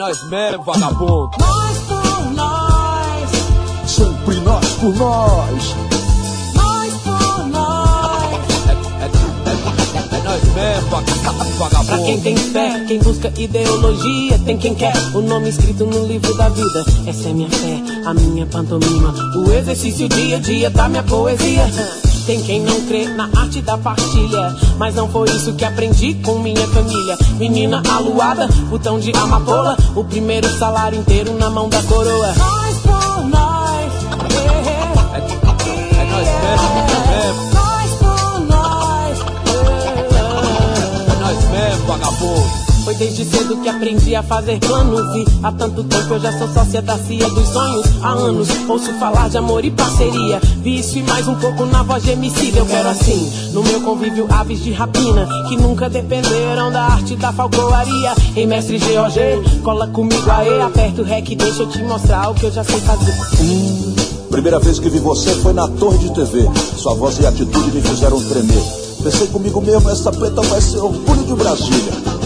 Nós 0.00 0.22
mesmo, 0.30 0.62
vagabundo. 0.62 1.30
Nós 1.38 1.76
por 1.86 2.32
nós, 2.32 3.30
Sempre 3.86 4.40
nós 4.40 4.66
por 4.76 4.96
nós. 4.96 5.76
nós 6.54 6.92
por 7.04 7.46
nós. 7.48 8.40
É 10.10 10.22
nós 10.24 10.42
mesmo, 10.54 10.90
vagabundo. 11.58 11.86
Pra 11.86 11.98
quem 11.98 12.18
tem 12.22 12.34
fé, 12.34 12.82
quem 12.88 12.98
busca 13.00 13.30
ideologia, 13.36 14.38
tem 14.38 14.56
quem 14.56 14.74
quer 14.74 14.96
o 15.14 15.20
nome 15.20 15.50
escrito 15.50 15.84
no 15.84 16.06
livro 16.06 16.34
da 16.34 16.48
vida. 16.48 16.82
Essa 17.06 17.28
é 17.28 17.32
minha 17.34 17.50
fé, 17.50 17.82
a 18.06 18.14
minha 18.14 18.46
pantomima, 18.46 19.14
o 19.36 19.52
exercício 19.52 20.08
dia 20.08 20.38
a 20.38 20.40
dia 20.40 20.70
da 20.70 20.88
minha 20.88 21.02
poesia. 21.02 21.66
Tem 22.30 22.40
quem 22.42 22.60
não 22.60 22.80
crê 22.82 23.08
na 23.08 23.28
arte 23.36 23.60
da 23.60 23.76
partilha, 23.76 24.54
mas 24.78 24.94
não 24.94 25.08
foi 25.08 25.28
isso 25.30 25.52
que 25.54 25.64
aprendi 25.64 26.14
com 26.14 26.38
minha 26.38 26.64
família. 26.68 27.18
Menina 27.36 27.82
aluada, 27.90 28.46
botão 28.68 29.00
de 29.00 29.10
amapola, 29.16 29.76
o 29.96 30.04
primeiro 30.04 30.48
salário 30.56 30.96
inteiro 30.96 31.36
na 31.36 31.50
mão 31.50 31.68
da 31.68 31.82
coroa. 31.82 32.32
Nós 32.36 32.76
por 32.78 33.24
nós, 33.24 33.92
É 35.92 36.04
nós 36.04 36.28
mesmo, 37.18 37.50
nós 37.52 37.90
por 37.98 38.40
nós. 38.46 39.18
é 41.08 41.20
nós 41.20 41.44
mesmo, 41.50 41.86
vagabundo. 41.88 42.59
Foi 42.84 42.94
desde 42.94 43.24
cedo 43.24 43.56
que 43.58 43.68
aprendi 43.68 44.14
a 44.14 44.22
fazer 44.22 44.58
planos 44.60 45.14
E 45.14 45.24
há 45.42 45.52
tanto 45.52 45.84
tempo 45.84 46.14
eu 46.14 46.20
já 46.20 46.36
sou 46.38 46.48
sócia 46.48 46.80
da 46.80 46.96
CIA 46.98 47.28
dos 47.28 47.48
sonhos 47.48 47.86
Há 48.02 48.10
anos 48.12 48.48
ouço 48.68 48.92
falar 48.94 49.28
de 49.28 49.38
amor 49.38 49.64
e 49.64 49.70
parceria 49.70 50.40
Vi 50.62 50.78
isso 50.78 50.98
e 50.98 51.02
mais 51.02 51.28
um 51.28 51.34
pouco 51.34 51.64
na 51.66 51.82
voz 51.82 52.02
de 52.02 52.12
homicida 52.12 52.58
Eu 52.58 52.66
quero 52.66 52.88
assim, 52.88 53.32
no 53.52 53.62
meu 53.62 53.80
convívio 53.80 54.26
aves 54.30 54.62
de 54.62 54.72
rapina 54.72 55.28
Que 55.48 55.56
nunca 55.56 55.88
dependeram 55.88 56.70
da 56.72 56.82
arte 56.82 57.16
da 57.16 57.32
falcoaria 57.32 58.14
Ei 58.34 58.46
mestre 58.46 58.78
GOG, 58.78 59.60
cola 59.62 59.86
comigo 59.88 60.30
aí 60.30 60.60
Aperta 60.60 61.02
o 61.02 61.04
rec, 61.04 61.28
deixa 61.36 61.62
eu 61.62 61.68
te 61.68 61.82
mostrar 61.82 62.30
o 62.30 62.34
que 62.34 62.46
eu 62.46 62.52
já 62.52 62.64
sei 62.64 62.80
fazer 62.80 63.14
Primeira 64.30 64.60
vez 64.60 64.78
que 64.78 64.88
vi 64.88 65.00
você 65.00 65.34
foi 65.40 65.52
na 65.52 65.66
torre 65.66 65.98
de 65.98 66.14
TV. 66.14 66.48
Sua 66.76 66.94
voz 66.94 67.18
e 67.18 67.26
atitude 67.26 67.72
me 67.72 67.82
fizeram 67.82 68.22
tremer. 68.22 68.62
Pensei 69.02 69.26
comigo 69.26 69.60
mesmo, 69.60 69.90
essa 69.90 70.12
preta 70.12 70.40
vai 70.42 70.60
ser 70.60 70.78
orgulho 70.78 71.24
de 71.24 71.34
Brasília. 71.34 72.19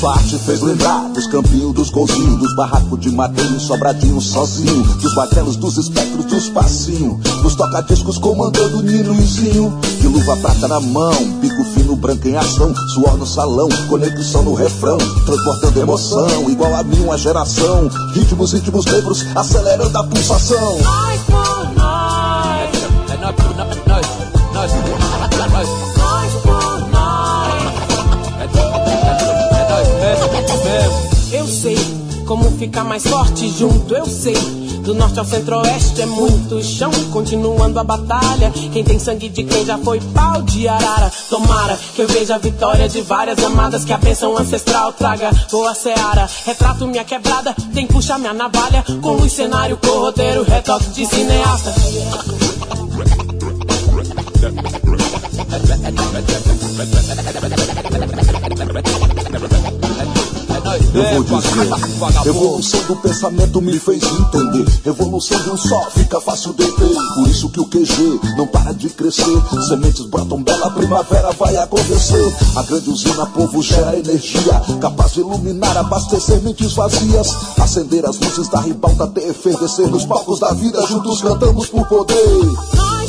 Sua 0.00 0.14
arte 0.14 0.38
fez 0.38 0.62
lembrar 0.62 1.10
dos 1.10 1.26
campinhos, 1.26 1.74
dos 1.74 1.90
golzinhos, 1.90 2.38
dos 2.38 2.56
barracos 2.56 2.98
de 3.00 3.10
madrinho, 3.10 3.60
sobradinho 3.60 4.18
sozinho, 4.18 4.82
dos 4.94 5.14
martelos, 5.14 5.56
dos 5.56 5.76
espectros, 5.76 6.24
dos 6.24 6.48
passinhos, 6.48 7.18
dos 7.42 7.54
toca-discos 7.54 8.16
comandando 8.16 8.78
o 8.78 8.82
Ninozinho, 8.82 9.78
de 10.00 10.08
luva 10.08 10.38
prata 10.38 10.66
na 10.68 10.80
mão, 10.80 11.12
bico 11.42 11.62
fino 11.74 11.94
branco 11.96 12.26
em 12.26 12.34
ação, 12.34 12.74
suor 12.94 13.18
no 13.18 13.26
salão, 13.26 13.68
conexão 13.90 14.42
no 14.42 14.54
refrão, 14.54 14.96
transportando 15.26 15.80
emoção, 15.80 16.48
igual 16.48 16.74
a 16.76 16.82
minha 16.82 17.18
geração, 17.18 17.90
ritmos 18.14 18.54
íntimos 18.54 18.86
negros, 18.86 19.26
acelerando 19.36 19.98
a 19.98 20.04
pulsação. 20.04 20.78
Nós 20.78 21.20
por 21.24 21.74
nós, 21.76 22.70
É 23.10 23.16
nós, 23.18 23.34
nós, 23.54 23.76
nós, 23.86 24.06
nós, 24.54 24.72
nós. 24.72 25.09
Sei 31.60 31.76
como 32.26 32.50
ficar 32.52 32.84
mais 32.84 33.02
forte 33.06 33.46
junto, 33.50 33.94
eu 33.94 34.06
sei. 34.06 34.32
Do 34.82 34.94
norte 34.94 35.18
ao 35.18 35.26
centro-oeste 35.26 36.00
é 36.00 36.06
muito 36.06 36.64
chão, 36.64 36.90
continuando 37.12 37.78
a 37.78 37.84
batalha. 37.84 38.50
Quem 38.72 38.82
tem 38.82 38.98
sangue 38.98 39.28
de 39.28 39.44
quem 39.44 39.66
já 39.66 39.76
foi 39.76 40.00
pau 40.00 40.40
de 40.40 40.66
arara. 40.66 41.12
Tomara 41.28 41.78
que 41.94 42.00
eu 42.00 42.08
veja 42.08 42.36
a 42.36 42.38
vitória 42.38 42.88
de 42.88 43.02
várias 43.02 43.44
amadas, 43.44 43.84
que 43.84 43.92
a 43.92 43.98
bênção 43.98 44.38
ancestral 44.38 44.94
traga 44.94 45.30
boa 45.50 45.74
seara. 45.74 46.26
Retrato 46.46 46.86
minha 46.86 47.04
quebrada, 47.04 47.54
tem 47.74 47.86
que 47.86 47.92
puxar 47.92 48.18
minha 48.18 48.32
navalha. 48.32 48.82
Com 49.02 49.16
luz, 49.16 49.32
cenário, 49.32 49.76
cor, 49.76 50.00
roteiro, 50.00 50.42
retoque 50.44 50.88
de 50.90 51.04
cineasta. 51.04 51.74
Eu 60.72 61.24
vou 61.24 61.40
dizer, 61.40 62.28
evolução 62.28 62.80
do 62.84 62.96
pensamento 62.96 63.60
me 63.60 63.76
fez 63.76 64.04
entender. 64.04 64.64
Revolução 64.84 65.42
de 65.42 65.50
um 65.50 65.56
só 65.56 65.90
fica 65.90 66.20
fácil 66.20 66.52
de 66.52 66.64
ter. 66.64 66.94
Por 67.16 67.28
isso 67.28 67.50
que 67.50 67.60
o 67.60 67.66
QG 67.66 68.20
não 68.36 68.46
para 68.46 68.72
de 68.72 68.88
crescer. 68.90 69.42
Sementes 69.68 70.06
brotam 70.06 70.40
bela, 70.42 70.70
primavera 70.70 71.32
vai 71.32 71.56
acontecer. 71.56 72.36
A 72.54 72.62
grande 72.62 72.88
usina, 72.88 73.26
povo 73.26 73.60
gera 73.62 73.98
energia, 73.98 74.62
capaz 74.80 75.14
de 75.14 75.20
iluminar, 75.20 75.76
abastecer 75.76 76.40
mentes 76.40 76.74
vazias. 76.74 77.28
Acender 77.58 78.06
as 78.06 78.20
luzes 78.20 78.48
da 78.48 78.60
ribalta 78.60 79.04
até 79.04 79.28
efervescer 79.28 79.88
nos 79.88 80.04
palcos 80.04 80.38
da 80.38 80.52
vida. 80.52 80.86
Juntos 80.86 81.20
cantamos 81.20 81.66
por 81.66 81.84
poder. 81.88 82.99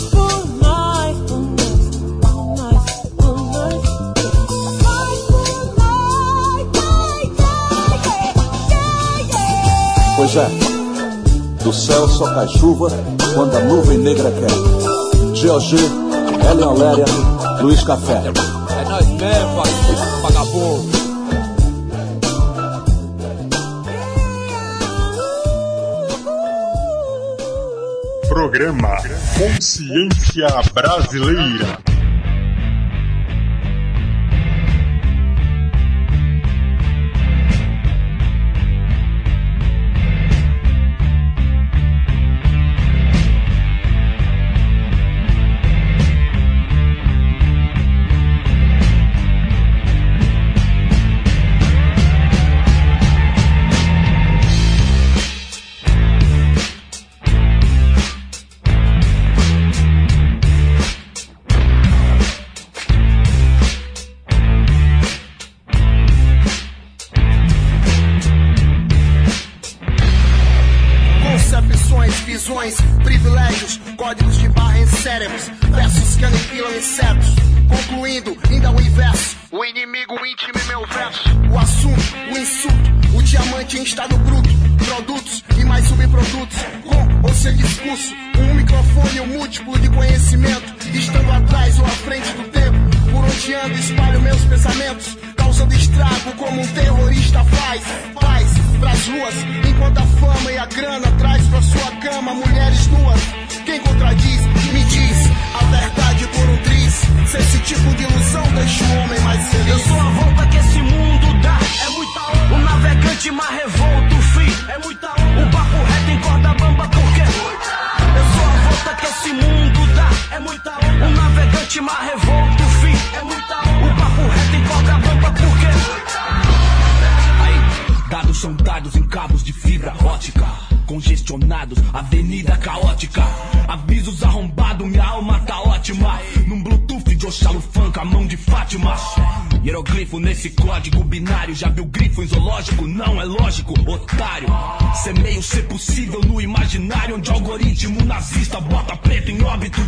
Pois 10.34 10.46
é, 10.46 11.62
do 11.62 11.74
céu 11.74 12.08
só 12.08 12.34
cai 12.34 12.48
chuva 12.48 12.88
quando 13.36 13.54
a 13.54 13.60
nuvem 13.66 13.98
negra 13.98 14.32
quer. 14.32 14.50
GOG, 15.36 15.76
Helen 16.50 16.68
Oléria, 16.68 17.06
Luiz 17.60 17.84
Café. 17.84 18.14
É 18.14 18.84
nós 18.86 19.08
mesmo, 19.08 20.22
vagabundo. 20.22 20.90
Programa 28.30 28.96
Consciência 29.38 30.48
Brasileira. 30.74 31.78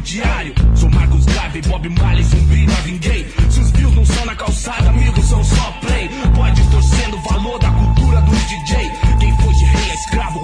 Diário. 0.02 0.54
Sou 0.76 0.90
Marcos 0.90 1.26
Garvey, 1.26 1.62
Bob 1.64 1.90
Marley, 1.90 2.24
zumbi, 2.24 2.68
Marvin 2.68 2.98
Gaye. 2.98 3.26
Se 3.50 3.60
os 3.60 3.72
views 3.72 3.96
não 3.96 4.06
são 4.06 4.26
na 4.26 4.36
calçada, 4.36 4.90
amigos, 4.90 5.26
são 5.26 5.44
só 5.44 5.72
play. 5.82 6.10
Pode 6.36 6.62
torcendo 6.70 7.18
o 7.18 7.22
valor 7.22 7.60
da 7.60 7.72
cultura 7.72 8.22
dos 8.22 8.40
DJ. 8.48 8.92
Quem 9.20 9.38
foi 9.38 9.54
de 9.54 9.66
rei 9.66 9.92
a 9.92 9.94
escravo, 9.94 10.43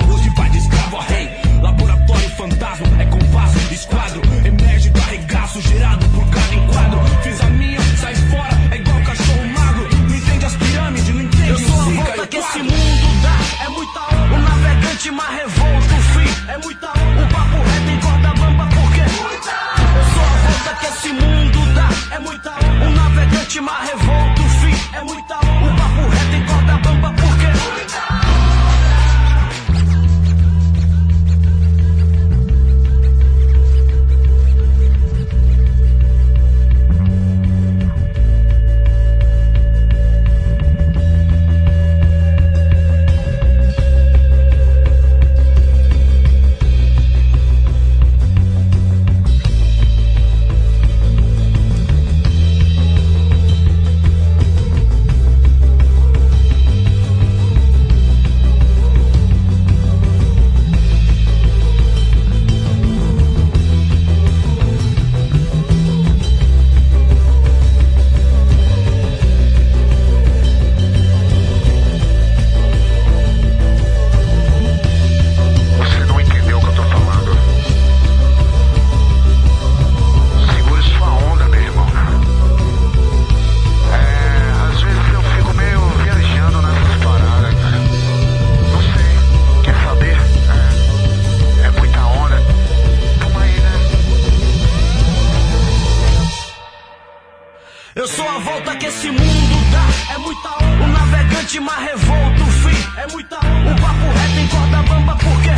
Sou 98.30 98.36
a 98.36 98.41
volta 98.41 98.75
que 98.75 98.86
esse 98.86 99.09
mundo 99.09 99.71
dá, 99.71 100.13
é 100.13 100.17
muita 100.19 100.49
onda. 100.63 100.84
O 100.84 100.88
navegante 100.88 101.59
mais 101.59 101.84
revolto, 101.84 102.45
fim, 102.45 102.99
é 103.01 103.07
muita 103.07 103.38
onda. 103.38 103.71
O 103.71 103.82
papo 103.82 104.05
reto 104.19 104.39
em 104.39 104.47
corda 104.47 104.84
bamba, 104.84 105.15
por 105.15 105.41
quê? 105.41 105.49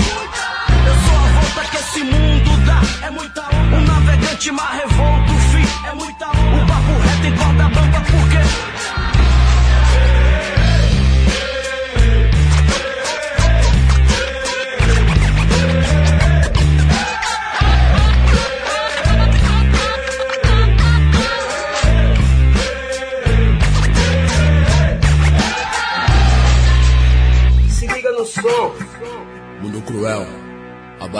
Eu 0.87 0.95
sou 1.05 1.17
a 1.17 1.41
volta 1.41 1.69
que 1.69 1.77
esse 1.77 2.03
mundo 2.03 2.65
dá, 2.65 2.81
é 3.07 3.09
muita 3.11 3.41
onda. 3.41 3.75
O 3.75 3.81
navegante 3.81 4.51
mais 4.51 4.83
revolto, 4.83 5.33
fim, 5.51 5.85
é 5.85 5.93
muita 5.95 6.27
onda. 6.27 6.63
O 6.63 6.67
papo 6.67 6.99
reto 7.03 7.27
em 7.27 7.35
corda 7.35 7.69
bamba, 7.69 7.99
por 7.99 8.70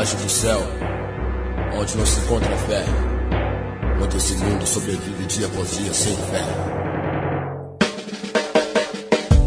abaixo 0.02 0.18
do 0.18 0.30
céu, 0.30 0.60
onde 1.76 1.96
não 1.96 2.06
se 2.08 2.20
encontra 2.22 2.58
fé. 2.58 2.84
Onde 4.04 4.18
esse 4.18 4.34
mundo 4.34 4.66
sobrevive 4.66 5.26
dia 5.26 5.46
após 5.46 5.78
dia 5.78 5.94
sem 5.94 6.16
fé. 6.16 6.44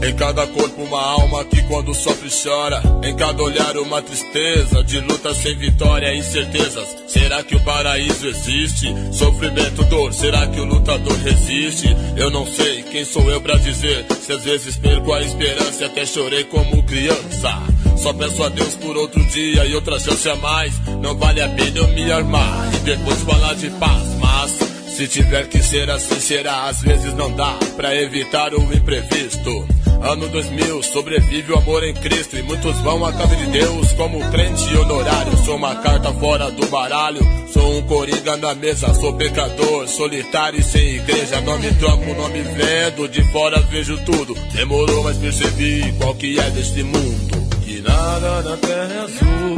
Em 0.09 0.14
cada 0.14 0.46
corpo 0.46 0.82
uma 0.82 1.00
alma 1.00 1.44
que 1.44 1.62
quando 1.62 1.94
sofre 1.94 2.28
chora 2.28 2.82
Em 3.02 3.16
cada 3.16 3.42
olhar 3.42 3.74
uma 3.78 4.02
tristeza 4.02 4.84
De 4.84 5.00
luta 5.00 5.32
sem 5.32 5.57
vitória, 5.57 6.14
incertezas 6.14 6.94
Será 7.07 7.42
que 7.42 7.57
o 7.57 7.64
paraíso 7.64 8.26
existe? 8.26 8.94
Sofrimento, 9.11 9.82
dor, 9.84 10.12
será 10.12 10.46
que 10.46 10.61
o 10.61 10.66
lutador 10.66 11.16
resiste? 11.20 11.88
Eu 12.18 12.28
não 12.30 12.46
sei, 12.46 12.82
quem 12.82 13.02
sou 13.02 13.30
eu 13.30 13.40
pra 13.40 13.57
dizer 13.57 14.05
Se 14.20 14.34
às 14.34 14.44
vezes 14.44 14.76
perco 14.76 15.11
a 15.11 15.22
esperança 15.22 15.86
até 15.86 16.05
chorei 16.05 16.44
como 16.44 16.82
criança 16.82 17.74
Só 18.05 18.12
peço 18.12 18.44
a 18.44 18.50
Deus 18.50 18.74
por 18.74 18.98
outro 18.98 19.24
dia 19.28 19.64
e 19.64 19.74
outra 19.74 19.98
chance 19.98 20.28
a 20.28 20.36
mais 20.36 20.78
Não 21.00 21.16
vale 21.16 21.40
a 21.40 21.48
pena 21.48 21.78
eu 21.78 21.88
me 21.88 22.12
armar 22.12 22.74
E 22.74 22.78
depois 22.80 23.18
falar 23.22 23.55
de 23.55 23.70
paz, 23.70 24.02
mas 24.20 24.74
se 24.94 25.09
tiver 25.09 25.48
que 25.48 25.61
ser 25.61 25.90
assim, 25.90 26.20
será. 26.20 26.68
Às 26.68 26.80
vezes 26.80 27.12
não 27.14 27.32
dá 27.32 27.59
pra 27.74 27.96
evitar 27.96 28.55
o 28.55 28.72
imprevisto. 28.72 29.66
Ano 30.00 30.28
2000, 30.28 30.84
sobrevive 30.84 31.52
o 31.52 31.59
amor 31.59 31.82
em 31.82 31.92
Cristo. 31.94 32.36
E 32.36 32.42
muitos 32.44 32.78
vão 32.78 33.05
à 33.05 33.12
casa 33.12 33.34
de 33.34 33.46
Deus 33.46 33.90
como 33.94 34.20
crente 34.30 34.76
honorário. 34.76 35.36
Sou 35.44 35.57
uma 35.57 35.74
carta 35.74 36.12
fora 36.12 36.48
do 36.52 36.64
baralho. 36.68 37.26
Sou 37.52 37.76
um 37.76 37.82
coringa 37.82 38.36
na 38.36 38.55
mesa. 38.55 38.94
Sou 38.94 39.14
pecador, 39.14 39.88
solitário 39.88 40.61
e 40.61 40.62
sem 40.62 40.94
igreja. 40.94 41.40
Não 41.40 41.59
me 41.59 41.74
troco, 41.74 42.14
não 42.14 42.28
me 42.28 42.42
vendo. 42.42 43.09
De 43.09 43.20
fora 43.32 43.59
vejo 43.62 43.98
tudo. 44.05 44.32
Demorou, 44.52 45.02
mas 45.02 45.16
percebi 45.16 45.92
qual 45.98 46.14
que 46.14 46.38
é 46.38 46.50
deste 46.50 46.84
mundo. 46.84 47.34
Que 47.65 47.81
nada 47.81 48.43
na 48.43 48.57
terra 48.59 48.93
é 48.93 48.99
azul. 49.01 49.57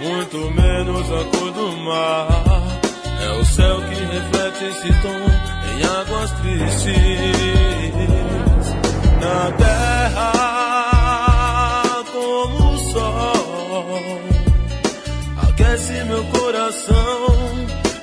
Muito 0.00 0.38
menos 0.52 1.10
a 1.10 1.24
cor 1.36 1.50
do 1.50 1.76
mar. 1.78 2.28
É 3.26 3.32
o 3.40 3.44
céu 3.44 3.80
que 3.80 3.94
reflete 3.94 4.64
esse 4.66 4.92
tom 5.02 5.24
em 5.72 5.82
águas 5.84 6.30
tristes. 6.40 6.94
Na 9.20 9.50
terra, 9.56 10.32
como 12.12 12.72
o 12.72 12.78
sol, 12.92 14.20
aquece 15.48 16.04
meu 16.04 16.22
coração 16.26 17.26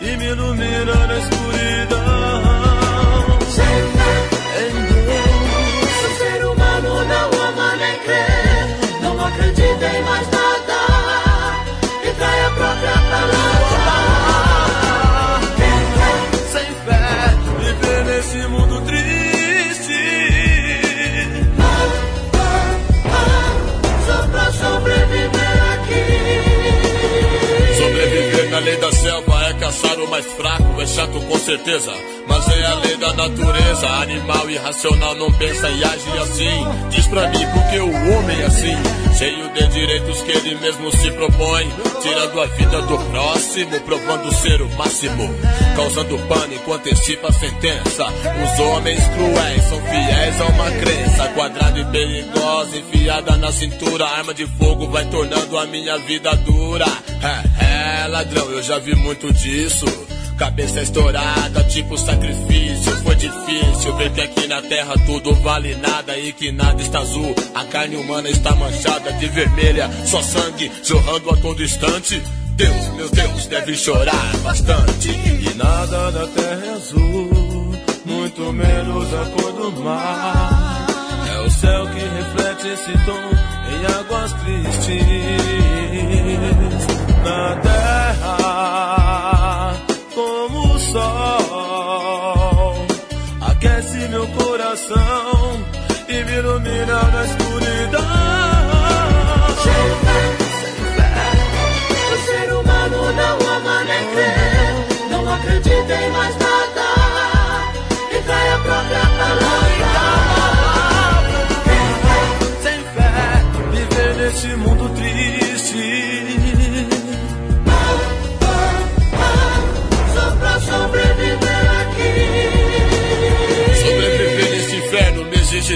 e 0.02 0.18
me 0.18 0.26
ilumina 0.26 1.08
na 1.08 1.18
escuridão. 1.18 1.41
Mais 30.22 30.34
fraco, 30.34 30.82
é 30.82 30.86
chato 30.86 31.20
com 31.20 31.40
certeza, 31.40 31.92
mas 32.28 32.48
é 32.48 32.66
a 32.66 32.76
lei 32.76 32.98
da 32.98 33.14
natureza. 33.14 33.88
Animal 33.88 34.50
irracional 34.50 35.16
não 35.16 35.32
pensa 35.34 35.70
e 35.70 35.84
age 35.84 36.18
assim. 36.22 36.90
Diz 36.90 37.08
pra 37.08 37.28
mim 37.30 37.46
porque 37.54 37.80
o 37.80 37.90
homem 37.90 38.40
é 38.42 38.46
assim, 38.46 38.76
cheio 39.18 39.50
de 39.50 39.68
direitos 39.68 40.22
que 40.22 40.32
ele 40.32 40.56
mesmo 40.56 40.92
se 40.92 41.12
propõe, 41.12 41.68
tirando 42.02 42.42
a 42.42 42.46
vida 42.46 42.82
do 42.84 42.98
próximo, 43.10 43.80
provando 43.82 44.32
ser 44.34 44.62
o 44.62 44.70
máximo, 44.78 45.34
causando 45.76 46.18
pânico, 46.28 46.74
antecipa 46.74 47.30
a 47.30 47.34
sentença. 47.34 48.06
Os 48.06 48.60
homens 48.60 49.00
cruéis 49.16 49.64
são 49.64 49.82
fiéis 49.82 50.42
a 50.42 50.46
uma 50.46 50.72
crença 50.72 51.28
quadrada 51.30 51.80
e 51.80 51.86
perigosa, 51.86 52.78
enfiada 52.78 53.38
na 53.38 53.52
cintura, 53.52 54.06
arma 54.06 54.34
de 54.34 54.46
fogo 54.46 54.88
vai 54.88 55.06
tornando 55.06 55.58
a 55.58 55.66
minha 55.66 55.98
vida 56.00 56.36
dura. 56.36 56.86
É, 57.24 58.04
é 58.04 58.08
ladrão, 58.08 58.50
eu 58.52 58.62
já 58.62 58.78
vi 58.78 58.96
muito 58.96 59.32
disso. 59.34 60.11
Cabeça 60.42 60.82
estourada, 60.82 61.64
tipo 61.66 61.96
sacrifício. 61.96 62.92
Foi 63.04 63.14
difícil 63.14 63.96
ver 63.96 64.12
que 64.12 64.22
aqui 64.22 64.48
na 64.48 64.60
terra 64.60 64.96
tudo 65.06 65.36
vale 65.36 65.76
nada 65.76 66.18
e 66.18 66.34
que 66.34 66.52
nada 66.52 66.82
está 66.82 67.02
azul. 67.02 67.36
A 67.54 67.64
carne 67.66 67.96
humana 67.96 68.28
está 68.28 68.56
manchada 68.56 69.14
de 69.14 69.28
vermelha, 69.28 69.88
só 70.04 70.20
sangue 70.24 70.72
jorrando 70.84 71.30
a 71.30 71.38
todo 71.38 71.64
instante. 71.64 72.24
Deus, 72.56 72.88
meu 72.96 73.08
Deus, 73.10 73.46
deve 73.46 73.76
chorar 73.76 74.36
bastante. 74.44 75.12
E 75.12 75.54
nada 75.54 76.12
da 76.12 76.26
terra 76.26 76.66
é 76.66 76.70
azul, 76.72 77.76
muito 78.04 78.52
menos 78.52 79.14
a 79.14 79.26
cor 79.26 79.54
do 79.54 79.72
mar. 79.84 80.88
É 81.36 81.40
o 81.42 81.52
céu 81.52 81.86
que 81.86 82.00
reflete 82.00 82.68
esse 82.68 82.94
tom 83.06 83.30
em 83.70 83.86
águas 83.94 84.34
tristes. 84.42 85.06
Na 87.24 87.56
terra, 87.58 89.11
sol, 90.92 92.86
aquece 93.42 94.08
meu 94.10 94.28
coração 94.28 95.64
e 96.08 96.24
me 96.24 96.34
ilumina 96.34 97.04
na 97.04 97.26
escuridão. 97.26 98.41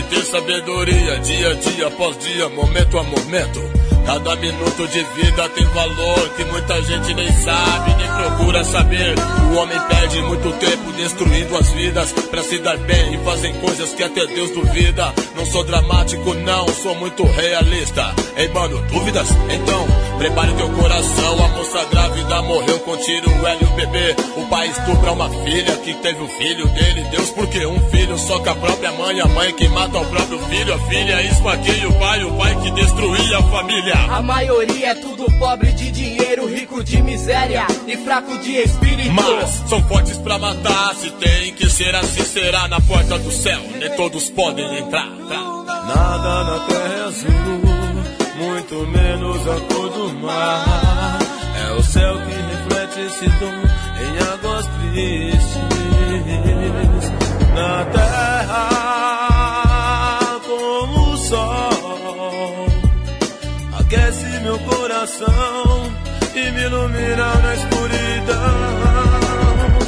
Ter 0.06 0.24
sabedoria, 0.24 1.20
dia 1.20 1.49
a 1.49 1.53
dia, 1.53 1.88
após 1.88 2.18
dia, 2.18 2.49
momento 2.49 2.97
a 2.97 3.03
momento. 3.03 3.62
Cada 4.06 4.36
minuto 4.36 4.88
de 4.88 5.03
vida 5.03 5.49
tem 5.49 5.66
valor 5.66 6.30
que 6.38 6.45
muita 6.45 6.80
gente 6.84 7.12
nem 7.16 7.32
sabe, 7.41 7.95
nem 7.95 8.08
procura 8.08 8.64
saber. 8.64 9.16
O 9.51 9.58
homem 9.58 9.80
perde 9.89 10.22
muito 10.22 10.51
tempo 10.60 10.91
destruindo 10.91 11.58
as 11.58 11.72
vidas 11.72 12.12
pra 12.12 12.43
se 12.43 12.60
dar 12.60 12.78
bem 12.78 13.16
e 13.16 13.26
fazem 13.26 13.53
coisas 13.56 13.93
que 13.93 14.03
até 14.03 14.28
Deus 14.28 14.51
duvida. 14.51 15.12
Não 15.36 15.45
sou 15.47 15.64
dramático, 15.64 16.36
não, 16.36 16.68
sou 16.68 16.93
muito 16.95 17.24
realista. 17.24 18.14
Ei, 18.38 18.47
mano, 18.49 18.80
dúvidas? 18.89 19.28
Então, 19.49 19.88
prepare 20.16 20.53
teu 20.53 20.70
coração. 20.70 21.45
A 21.45 21.47
moça 21.49 21.86
grávida 21.86 22.41
morreu 22.41 22.80
com 22.80 22.97
tiro, 22.97 23.30
L 23.30 23.57
e 23.61 23.66
o 23.66 23.70
bebê. 23.76 24.16
O 24.38 24.45
pai 24.47 24.68
estupra 24.68 25.11
uma 25.11 25.30
filha 25.30 25.78
que 25.78 25.93
teve 25.95 26.22
o 26.22 26.28
filho 26.28 26.68
dele. 26.70 27.03
Deus, 27.11 27.30
porque 27.32 27.66
um 27.66 27.80
filho 27.89 28.18
soca 28.18 28.51
a 28.51 28.55
própria 28.55 28.91
mãe, 28.91 29.20
a 29.22 29.28
mãe 29.28 29.53
que 29.53 29.68
mata 29.70 29.99
o 29.99 30.05
próprio 30.05 30.39
filho, 30.39 30.74
a 30.74 30.80
filha 30.80 31.22
esfaqueia 31.24 31.89
o 31.89 31.99
pai, 31.99 32.24
o 32.24 32.34
pai 32.34 32.55
que 32.61 32.72
destruía 32.72 33.38
a 33.38 33.43
família. 33.43 33.95
A 34.09 34.22
maioria 34.22 34.88
é 34.89 34.95
tudo 34.95 35.26
pobre 35.38 35.72
de 35.74 35.91
dinheiro, 35.91 36.47
rico 36.47 36.84
de 36.84 37.01
miséria 37.01 37.68
e 37.88 37.97
fraco 37.97 38.38
de 38.39 38.55
espírito. 38.57 39.11
Mas 39.11 39.63
são 39.68 39.82
fortes 39.88 40.18
pra 40.18 40.38
matar. 40.38 40.95
Se 40.95 41.09
tem 41.11 41.53
que 41.53 41.70
ser 41.70 41.93
assim, 41.95 42.24
será 42.24 42.68
na 42.68 42.80
porta 42.82 43.18
do 43.20 43.32
céu. 43.32 43.59
Nem 43.80 43.89
todos 43.95 44.30
podem 44.30 44.80
entrar. 44.80 45.09
Nada 45.09 46.43
na 46.43 46.59
terra 46.68 46.93
é 46.93 47.03
azul, 47.03 47.74
muito 48.66 48.88
menos 48.88 49.47
a 49.47 49.59
cor 49.72 49.89
do 49.89 50.09
mar. 50.22 51.20
É 51.68 51.72
o 51.74 51.84
céu 51.84 52.16
que 52.18 52.34
reflete 52.34 53.01
esse 53.01 53.30
dom 53.39 53.53
em 54.01 54.18
águas 54.34 54.66
tristes. 54.66 55.61
Na 57.53 57.86
terra, 57.86 58.70
como 60.45 61.13
o 61.13 61.18
sol, 61.18 62.66
aquece 63.80 64.26
meu 64.41 64.57
coração 64.59 65.91
e 66.34 66.51
me 66.51 66.63
ilumina 66.63 67.36
na 67.36 67.53
escuridão. 67.53 68.55
O 69.80 69.86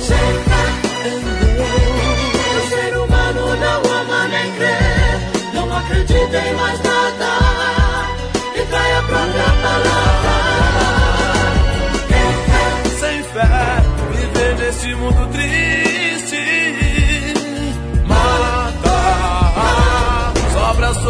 ser 2.70 2.98
humano 2.98 3.56
não 3.56 3.80
ama 4.00 4.28
nem 4.28 4.52
crê, 4.54 4.78
não 5.54 5.76
acredita 5.76 6.38
em 6.38 6.54
mais 6.54 6.77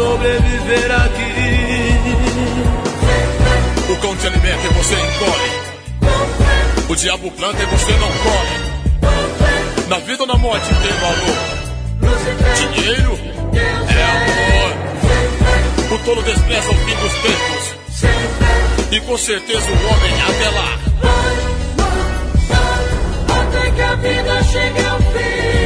sobreviver 0.08 0.90
aqui. 0.90 1.28
O 3.92 3.96
cão 3.96 4.16
te 4.16 4.26
alimenta 4.26 4.66
e 4.66 4.68
você 4.68 4.94
engole. 4.94 5.50
O 6.88 6.96
diabo 6.96 7.30
planta 7.32 7.62
e 7.62 7.66
você 7.66 7.92
não 7.92 8.08
colhe. 8.08 8.58
Na 9.88 9.98
vida 9.98 10.22
ou 10.22 10.26
na 10.26 10.36
morte 10.36 10.66
tem 10.66 10.92
valor. 10.92 11.36
Dinheiro 12.56 13.18
é 13.54 14.02
amor. 14.16 14.70
O 15.92 15.98
tolo 16.04 16.22
despreza 16.22 16.70
o 16.70 16.74
fim 16.74 16.96
dos 16.96 17.12
tempos. 17.22 17.74
E 18.90 19.00
com 19.00 19.18
certeza 19.18 19.66
o 19.66 19.86
homem 19.88 20.22
até 20.22 20.50
lá. 20.50 20.78
Até 23.40 23.70
que 23.70 23.82
a 23.82 23.94
vida 23.96 24.42
chegue 24.44 24.84
ao 24.86 24.98
fim. 24.98 25.57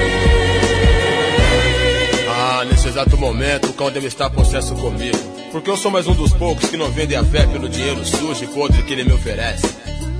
Exato 2.92 3.16
momento 3.16 3.70
o 3.70 3.72
cão 3.72 3.90
deve 3.90 4.06
estar 4.06 4.28
possesso 4.28 4.74
comigo. 4.74 5.16
Porque 5.50 5.70
eu 5.70 5.78
sou 5.78 5.90
mais 5.90 6.06
um 6.06 6.14
dos 6.14 6.34
poucos 6.34 6.68
que 6.68 6.76
não 6.76 6.90
vendem 6.90 7.16
a 7.16 7.24
fé 7.24 7.46
pelo 7.46 7.66
dinheiro 7.66 8.04
sujo 8.04 8.44
e 8.44 8.46
podre 8.48 8.82
que 8.82 8.92
ele 8.92 9.04
me 9.04 9.12
oferece. 9.12 9.66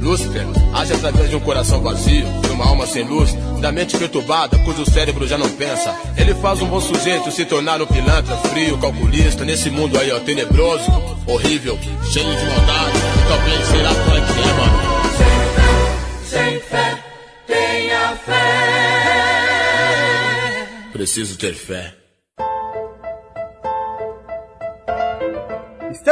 Lúcifer 0.00 0.46
age 0.74 0.94
através 0.94 1.28
de 1.28 1.36
um 1.36 1.40
coração 1.40 1.82
vazio, 1.82 2.24
de 2.40 2.48
uma 2.48 2.66
alma 2.66 2.86
sem 2.86 3.04
luz, 3.04 3.34
da 3.60 3.70
mente 3.70 3.96
perturbada, 3.98 4.58
cujo 4.60 4.90
cérebro 4.90 5.28
já 5.28 5.36
não 5.36 5.50
pensa. 5.50 5.94
Ele 6.16 6.34
faz 6.34 6.62
um 6.62 6.66
bom 6.66 6.80
sujeito 6.80 7.30
se 7.30 7.44
tornar 7.44 7.80
um 7.82 7.86
pilantra, 7.86 8.36
frio, 8.38 8.78
calculista, 8.78 9.44
nesse 9.44 9.68
mundo 9.70 9.98
aí, 9.98 10.10
ó, 10.10 10.18
tenebroso, 10.20 10.90
horrível, 11.26 11.78
cheio 12.10 12.34
de 12.34 12.44
maldade. 12.46 12.98
E 12.98 13.28
talvez 13.28 13.66
será 13.66 13.90
funk, 13.90 14.32
né, 14.32 14.52
mano? 14.58 14.80
Sem 16.24 16.58
fé, 16.60 16.98
tenha 17.46 18.16
fé. 18.16 18.62
Preciso 20.92 21.36
ter 21.36 21.54
fé. 21.54 22.01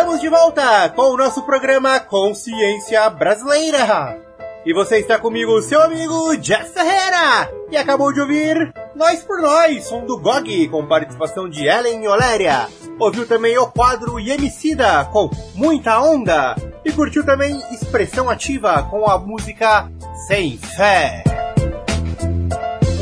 Estamos 0.01 0.23
de 0.23 0.31
volta 0.31 0.89
com 0.97 1.13
o 1.13 1.17
nosso 1.19 1.43
programa 1.43 2.01
Consciência 2.01 3.11
Brasileira. 3.11 4.19
E 4.65 4.73
você 4.73 4.97
está 4.97 5.19
comigo, 5.19 5.61
seu 5.61 5.83
amigo 5.83 6.39
Jeff 6.39 6.71
Ferreira. 6.71 7.51
E 7.71 7.77
acabou 7.77 8.11
de 8.11 8.19
ouvir 8.19 8.73
Nós 8.97 9.23
por 9.23 9.43
Nós, 9.43 9.85
som 9.85 10.07
do 10.07 10.17
GOG, 10.17 10.69
com 10.69 10.87
participação 10.87 11.51
de 11.51 11.67
Ellen 11.67 12.09
Oléria. 12.09 12.67
Ouviu 12.99 13.29
também 13.29 13.59
o 13.59 13.67
quadro 13.67 14.19
Yemicida, 14.19 15.05
com 15.13 15.29
Muita 15.55 16.01
Onda. 16.01 16.57
E 16.83 16.91
curtiu 16.93 17.23
também 17.23 17.63
Expressão 17.71 18.31
Ativa, 18.31 18.83
com 18.85 19.05
a 19.07 19.19
música 19.19 19.87
Sem 20.27 20.57
Fé. 20.57 21.23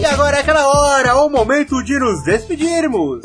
E 0.01 0.05
agora 0.05 0.39
é 0.39 0.41
aquela 0.41 0.67
hora, 0.67 1.15
o 1.23 1.31
momento 1.31 1.81
de 1.85 1.97
nos 1.97 2.25
despedirmos. 2.25 3.25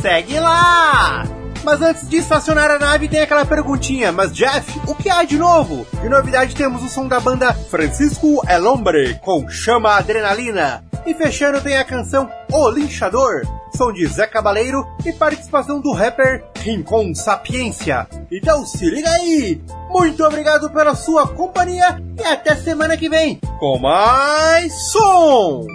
Segue 0.01 0.39
lá! 0.39 1.36
Mas 1.67 1.81
antes 1.81 2.07
de 2.07 2.15
estacionar 2.15 2.71
a 2.71 2.79
nave 2.79 3.09
tem 3.09 3.19
aquela 3.19 3.45
perguntinha, 3.45 4.09
mas 4.09 4.33
Jeff, 4.33 4.79
o 4.87 4.95
que 4.95 5.09
há 5.09 5.25
de 5.25 5.37
novo? 5.37 5.85
De 6.01 6.07
novidade 6.07 6.55
temos 6.55 6.81
o 6.81 6.87
som 6.87 7.09
da 7.09 7.19
banda 7.19 7.53
Francisco 7.53 8.41
El 8.47 8.65
Hombre 8.65 9.19
com 9.21 9.49
Chama 9.49 9.97
Adrenalina. 9.97 10.81
E 11.05 11.13
fechando 11.13 11.59
tem 11.59 11.75
a 11.77 11.83
canção 11.83 12.31
O 12.53 12.69
Linchador, 12.69 13.41
som 13.75 13.91
de 13.91 14.07
Zé 14.07 14.25
Cabaleiro 14.25 14.87
e 15.05 15.11
participação 15.11 15.81
do 15.81 15.91
rapper 15.91 16.45
Rincon 16.55 17.13
Sapiência. 17.13 18.07
Então 18.31 18.65
se 18.65 18.89
liga 18.89 19.09
aí! 19.09 19.61
Muito 19.89 20.23
obrigado 20.23 20.69
pela 20.69 20.95
sua 20.95 21.27
companhia 21.27 22.01
e 22.17 22.23
até 22.23 22.55
semana 22.55 22.95
que 22.95 23.09
vem 23.09 23.41
com 23.59 23.77
mais 23.77 24.71
som! 24.93 25.67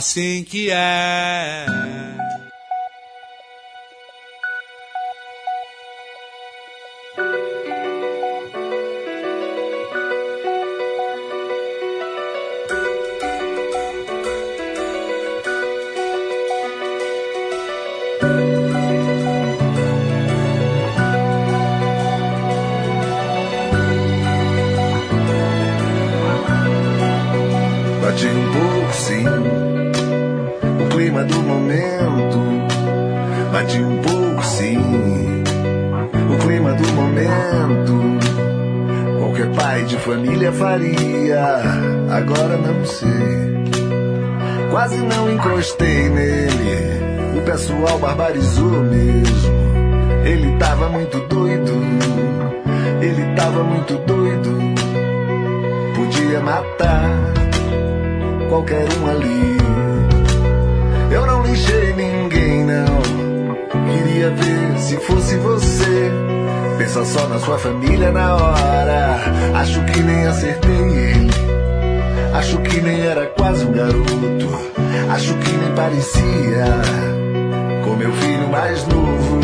Assim 0.00 0.44
que 0.44 0.70
é. 0.70 1.66
Fosse 65.00 65.36
você. 65.36 66.10
Pensa 66.78 67.04
só 67.04 67.28
na 67.28 67.38
sua 67.38 67.58
família 67.58 68.10
na 68.10 68.36
hora. 68.36 69.16
Acho 69.54 69.84
que 69.84 70.00
nem 70.00 70.26
acertei. 70.26 71.30
Acho 72.34 72.58
que 72.58 72.80
nem 72.80 73.00
era 73.00 73.26
quase 73.26 73.64
um 73.64 73.72
garoto. 73.72 74.48
Acho 75.10 75.34
que 75.34 75.52
nem 75.52 75.74
parecia 75.74 76.64
com 77.84 77.96
meu 77.96 78.12
filho 78.12 78.48
mais 78.48 78.86
novo. 78.86 79.40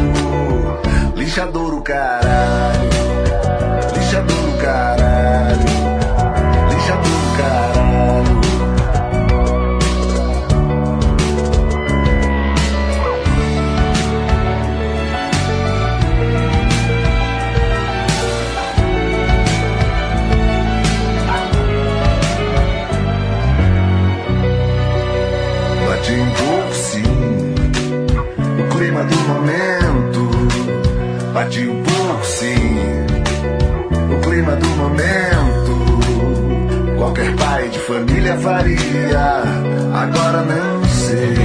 Lixador 1.16 1.74
o 1.74 1.82
caralho. 1.82 2.90
Lixador 3.94 4.48
o 4.48 4.58
caralho. 4.58 5.65
Bati 31.46 31.68
um 31.68 31.80
pouco, 31.80 32.24
sim. 32.24 32.80
O 34.10 34.20
clima 34.20 34.56
do 34.56 34.66
momento. 34.70 35.76
Qualquer 36.98 37.36
pai 37.36 37.68
de 37.68 37.78
família 37.78 38.36
faria. 38.38 39.42
Agora 39.94 40.42
não 40.42 40.84
sei. 40.86 41.36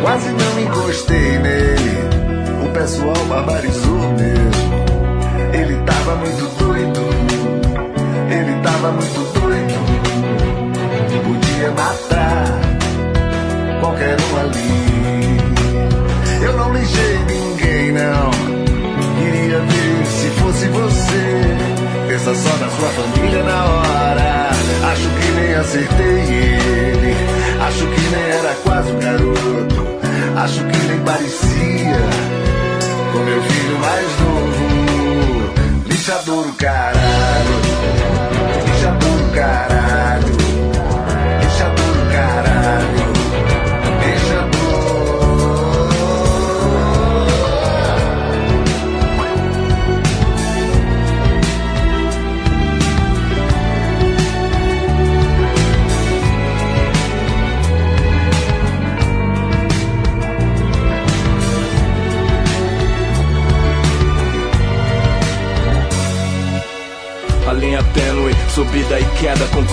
Quase 0.00 0.28
não 0.28 0.60
encostei 0.60 1.38
nele. 1.40 1.98
O 2.64 2.68
pessoal 2.68 3.16
barbarizou 3.28 4.12
mesmo. 4.12 4.84
Ele 5.52 5.74
tava 5.84 6.14
muito 6.14 6.46
doido. 6.56 7.00
Ele 8.30 8.62
tava 8.62 8.92
muito 8.92 9.40
doido. 9.40 9.74
Podia 11.24 11.70
matar 11.72 12.44
qualquer 13.80 14.16
um 14.20 14.36
ali. 14.38 14.84
Eu 16.44 16.56
não 16.56 16.72
linchei 16.72 17.18
ninguém, 17.24 17.90
não. 17.90 18.53
Fosse 20.44 20.68
você. 20.68 21.56
Pensa 22.06 22.34
só 22.34 22.56
na 22.58 22.68
sua 22.68 22.88
família 22.90 23.42
na 23.44 23.64
hora. 23.64 24.50
Acho 24.92 25.08
que 25.08 25.32
nem 25.32 25.54
acertei 25.54 26.20
ele. 26.20 27.16
Acho 27.66 27.86
que 27.86 28.00
nem 28.10 28.24
era 28.24 28.54
quase 28.62 28.92
um 28.92 29.00
garoto. 29.00 29.86
Acho 30.36 30.64
que 30.66 30.86
nem 30.86 31.00
parecia 31.00 31.96
com 33.10 33.18
meu 33.20 33.42
filho 33.42 33.78
mais 33.78 34.20
novo. 34.20 35.88
Lixador 35.88 36.46
o 36.46 36.52
caralho. 36.52 37.73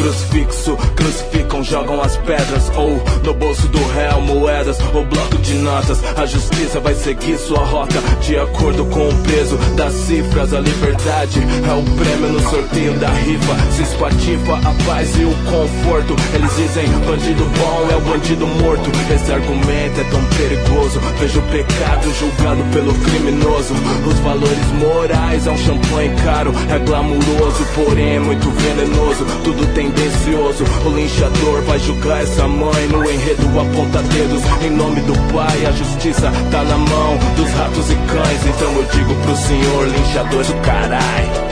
Com 0.02 0.78
crucifixo. 0.96 1.41
Jogam 1.72 2.02
as 2.02 2.18
pedras. 2.18 2.70
Ou 2.76 3.02
no 3.24 3.34
bolso 3.34 3.66
do 3.70 3.80
réu, 3.94 4.20
moedas 4.20 4.78
ou 4.94 5.06
bloco 5.06 5.38
de 5.38 5.54
notas. 5.54 6.04
A 6.18 6.26
justiça 6.26 6.82
vai 6.82 6.94
seguir 6.94 7.38
sua 7.38 7.64
rota 7.64 7.96
de 8.20 8.38
acordo 8.38 8.84
com 8.88 9.08
o 9.08 9.24
peso 9.24 9.56
das 9.78 9.94
cifras. 9.94 10.54
A 10.54 10.60
liberdade 10.60 11.40
é 11.40 11.74
o 11.74 11.96
prêmio 11.96 12.34
no 12.34 12.42
sorteio 12.50 12.92
da 13.00 13.08
rifa. 13.12 13.56
Se 13.72 13.84
espatifa 13.84 14.58
a 14.58 14.84
paz 14.86 15.16
e 15.18 15.24
o 15.24 15.34
conforto. 15.50 16.14
Eles 16.36 16.54
dizem 16.58 16.90
bandido 17.08 17.46
bom 17.46 17.88
é 17.90 17.96
o 17.96 18.02
bandido 18.02 18.48
morto. 18.48 18.92
Esse 19.10 19.32
argumento 19.32 20.02
é 20.02 20.04
tão 20.12 20.26
perigoso. 20.26 21.00
Vejo 21.20 21.40
o 21.40 21.44
pecado 21.44 22.14
julgado 22.20 22.64
pelo 22.74 22.94
criminoso. 22.96 23.74
Os 24.06 24.20
valores 24.20 24.68
morais 24.78 25.48
é 25.48 25.52
um 25.52 25.58
champanhe 25.58 26.14
caro, 26.22 26.52
é 26.70 26.78
glamuroso, 26.80 27.66
porém 27.76 28.16
é 28.16 28.20
muito 28.20 28.50
venenoso. 28.52 29.26
Tudo 29.46 29.74
tendencioso. 29.74 30.66
O 30.86 30.90
linchador 30.90 31.61
vai 31.62 31.80
julgar 31.80 32.22
essa 32.22 32.48
mãe 32.48 32.88
no 32.88 33.04
enredo 33.10 33.60
aponta 33.60 34.02
dedos. 34.04 34.44
Em 34.64 34.70
nome 34.70 35.02
do 35.02 35.14
pai, 35.34 35.66
a 35.66 35.72
justiça 35.72 36.32
tá 36.52 36.64
na 36.64 36.78
mão 36.78 37.18
dos 37.36 37.50
ratos 37.52 37.92
e 37.92 37.96
cães. 37.96 38.46
Então 38.48 38.74
eu 38.74 38.84
digo 38.84 39.16
pro 39.16 39.36
senhor 39.36 39.88
linchador 39.88 40.44
do 40.44 40.54
carai. 40.62 41.51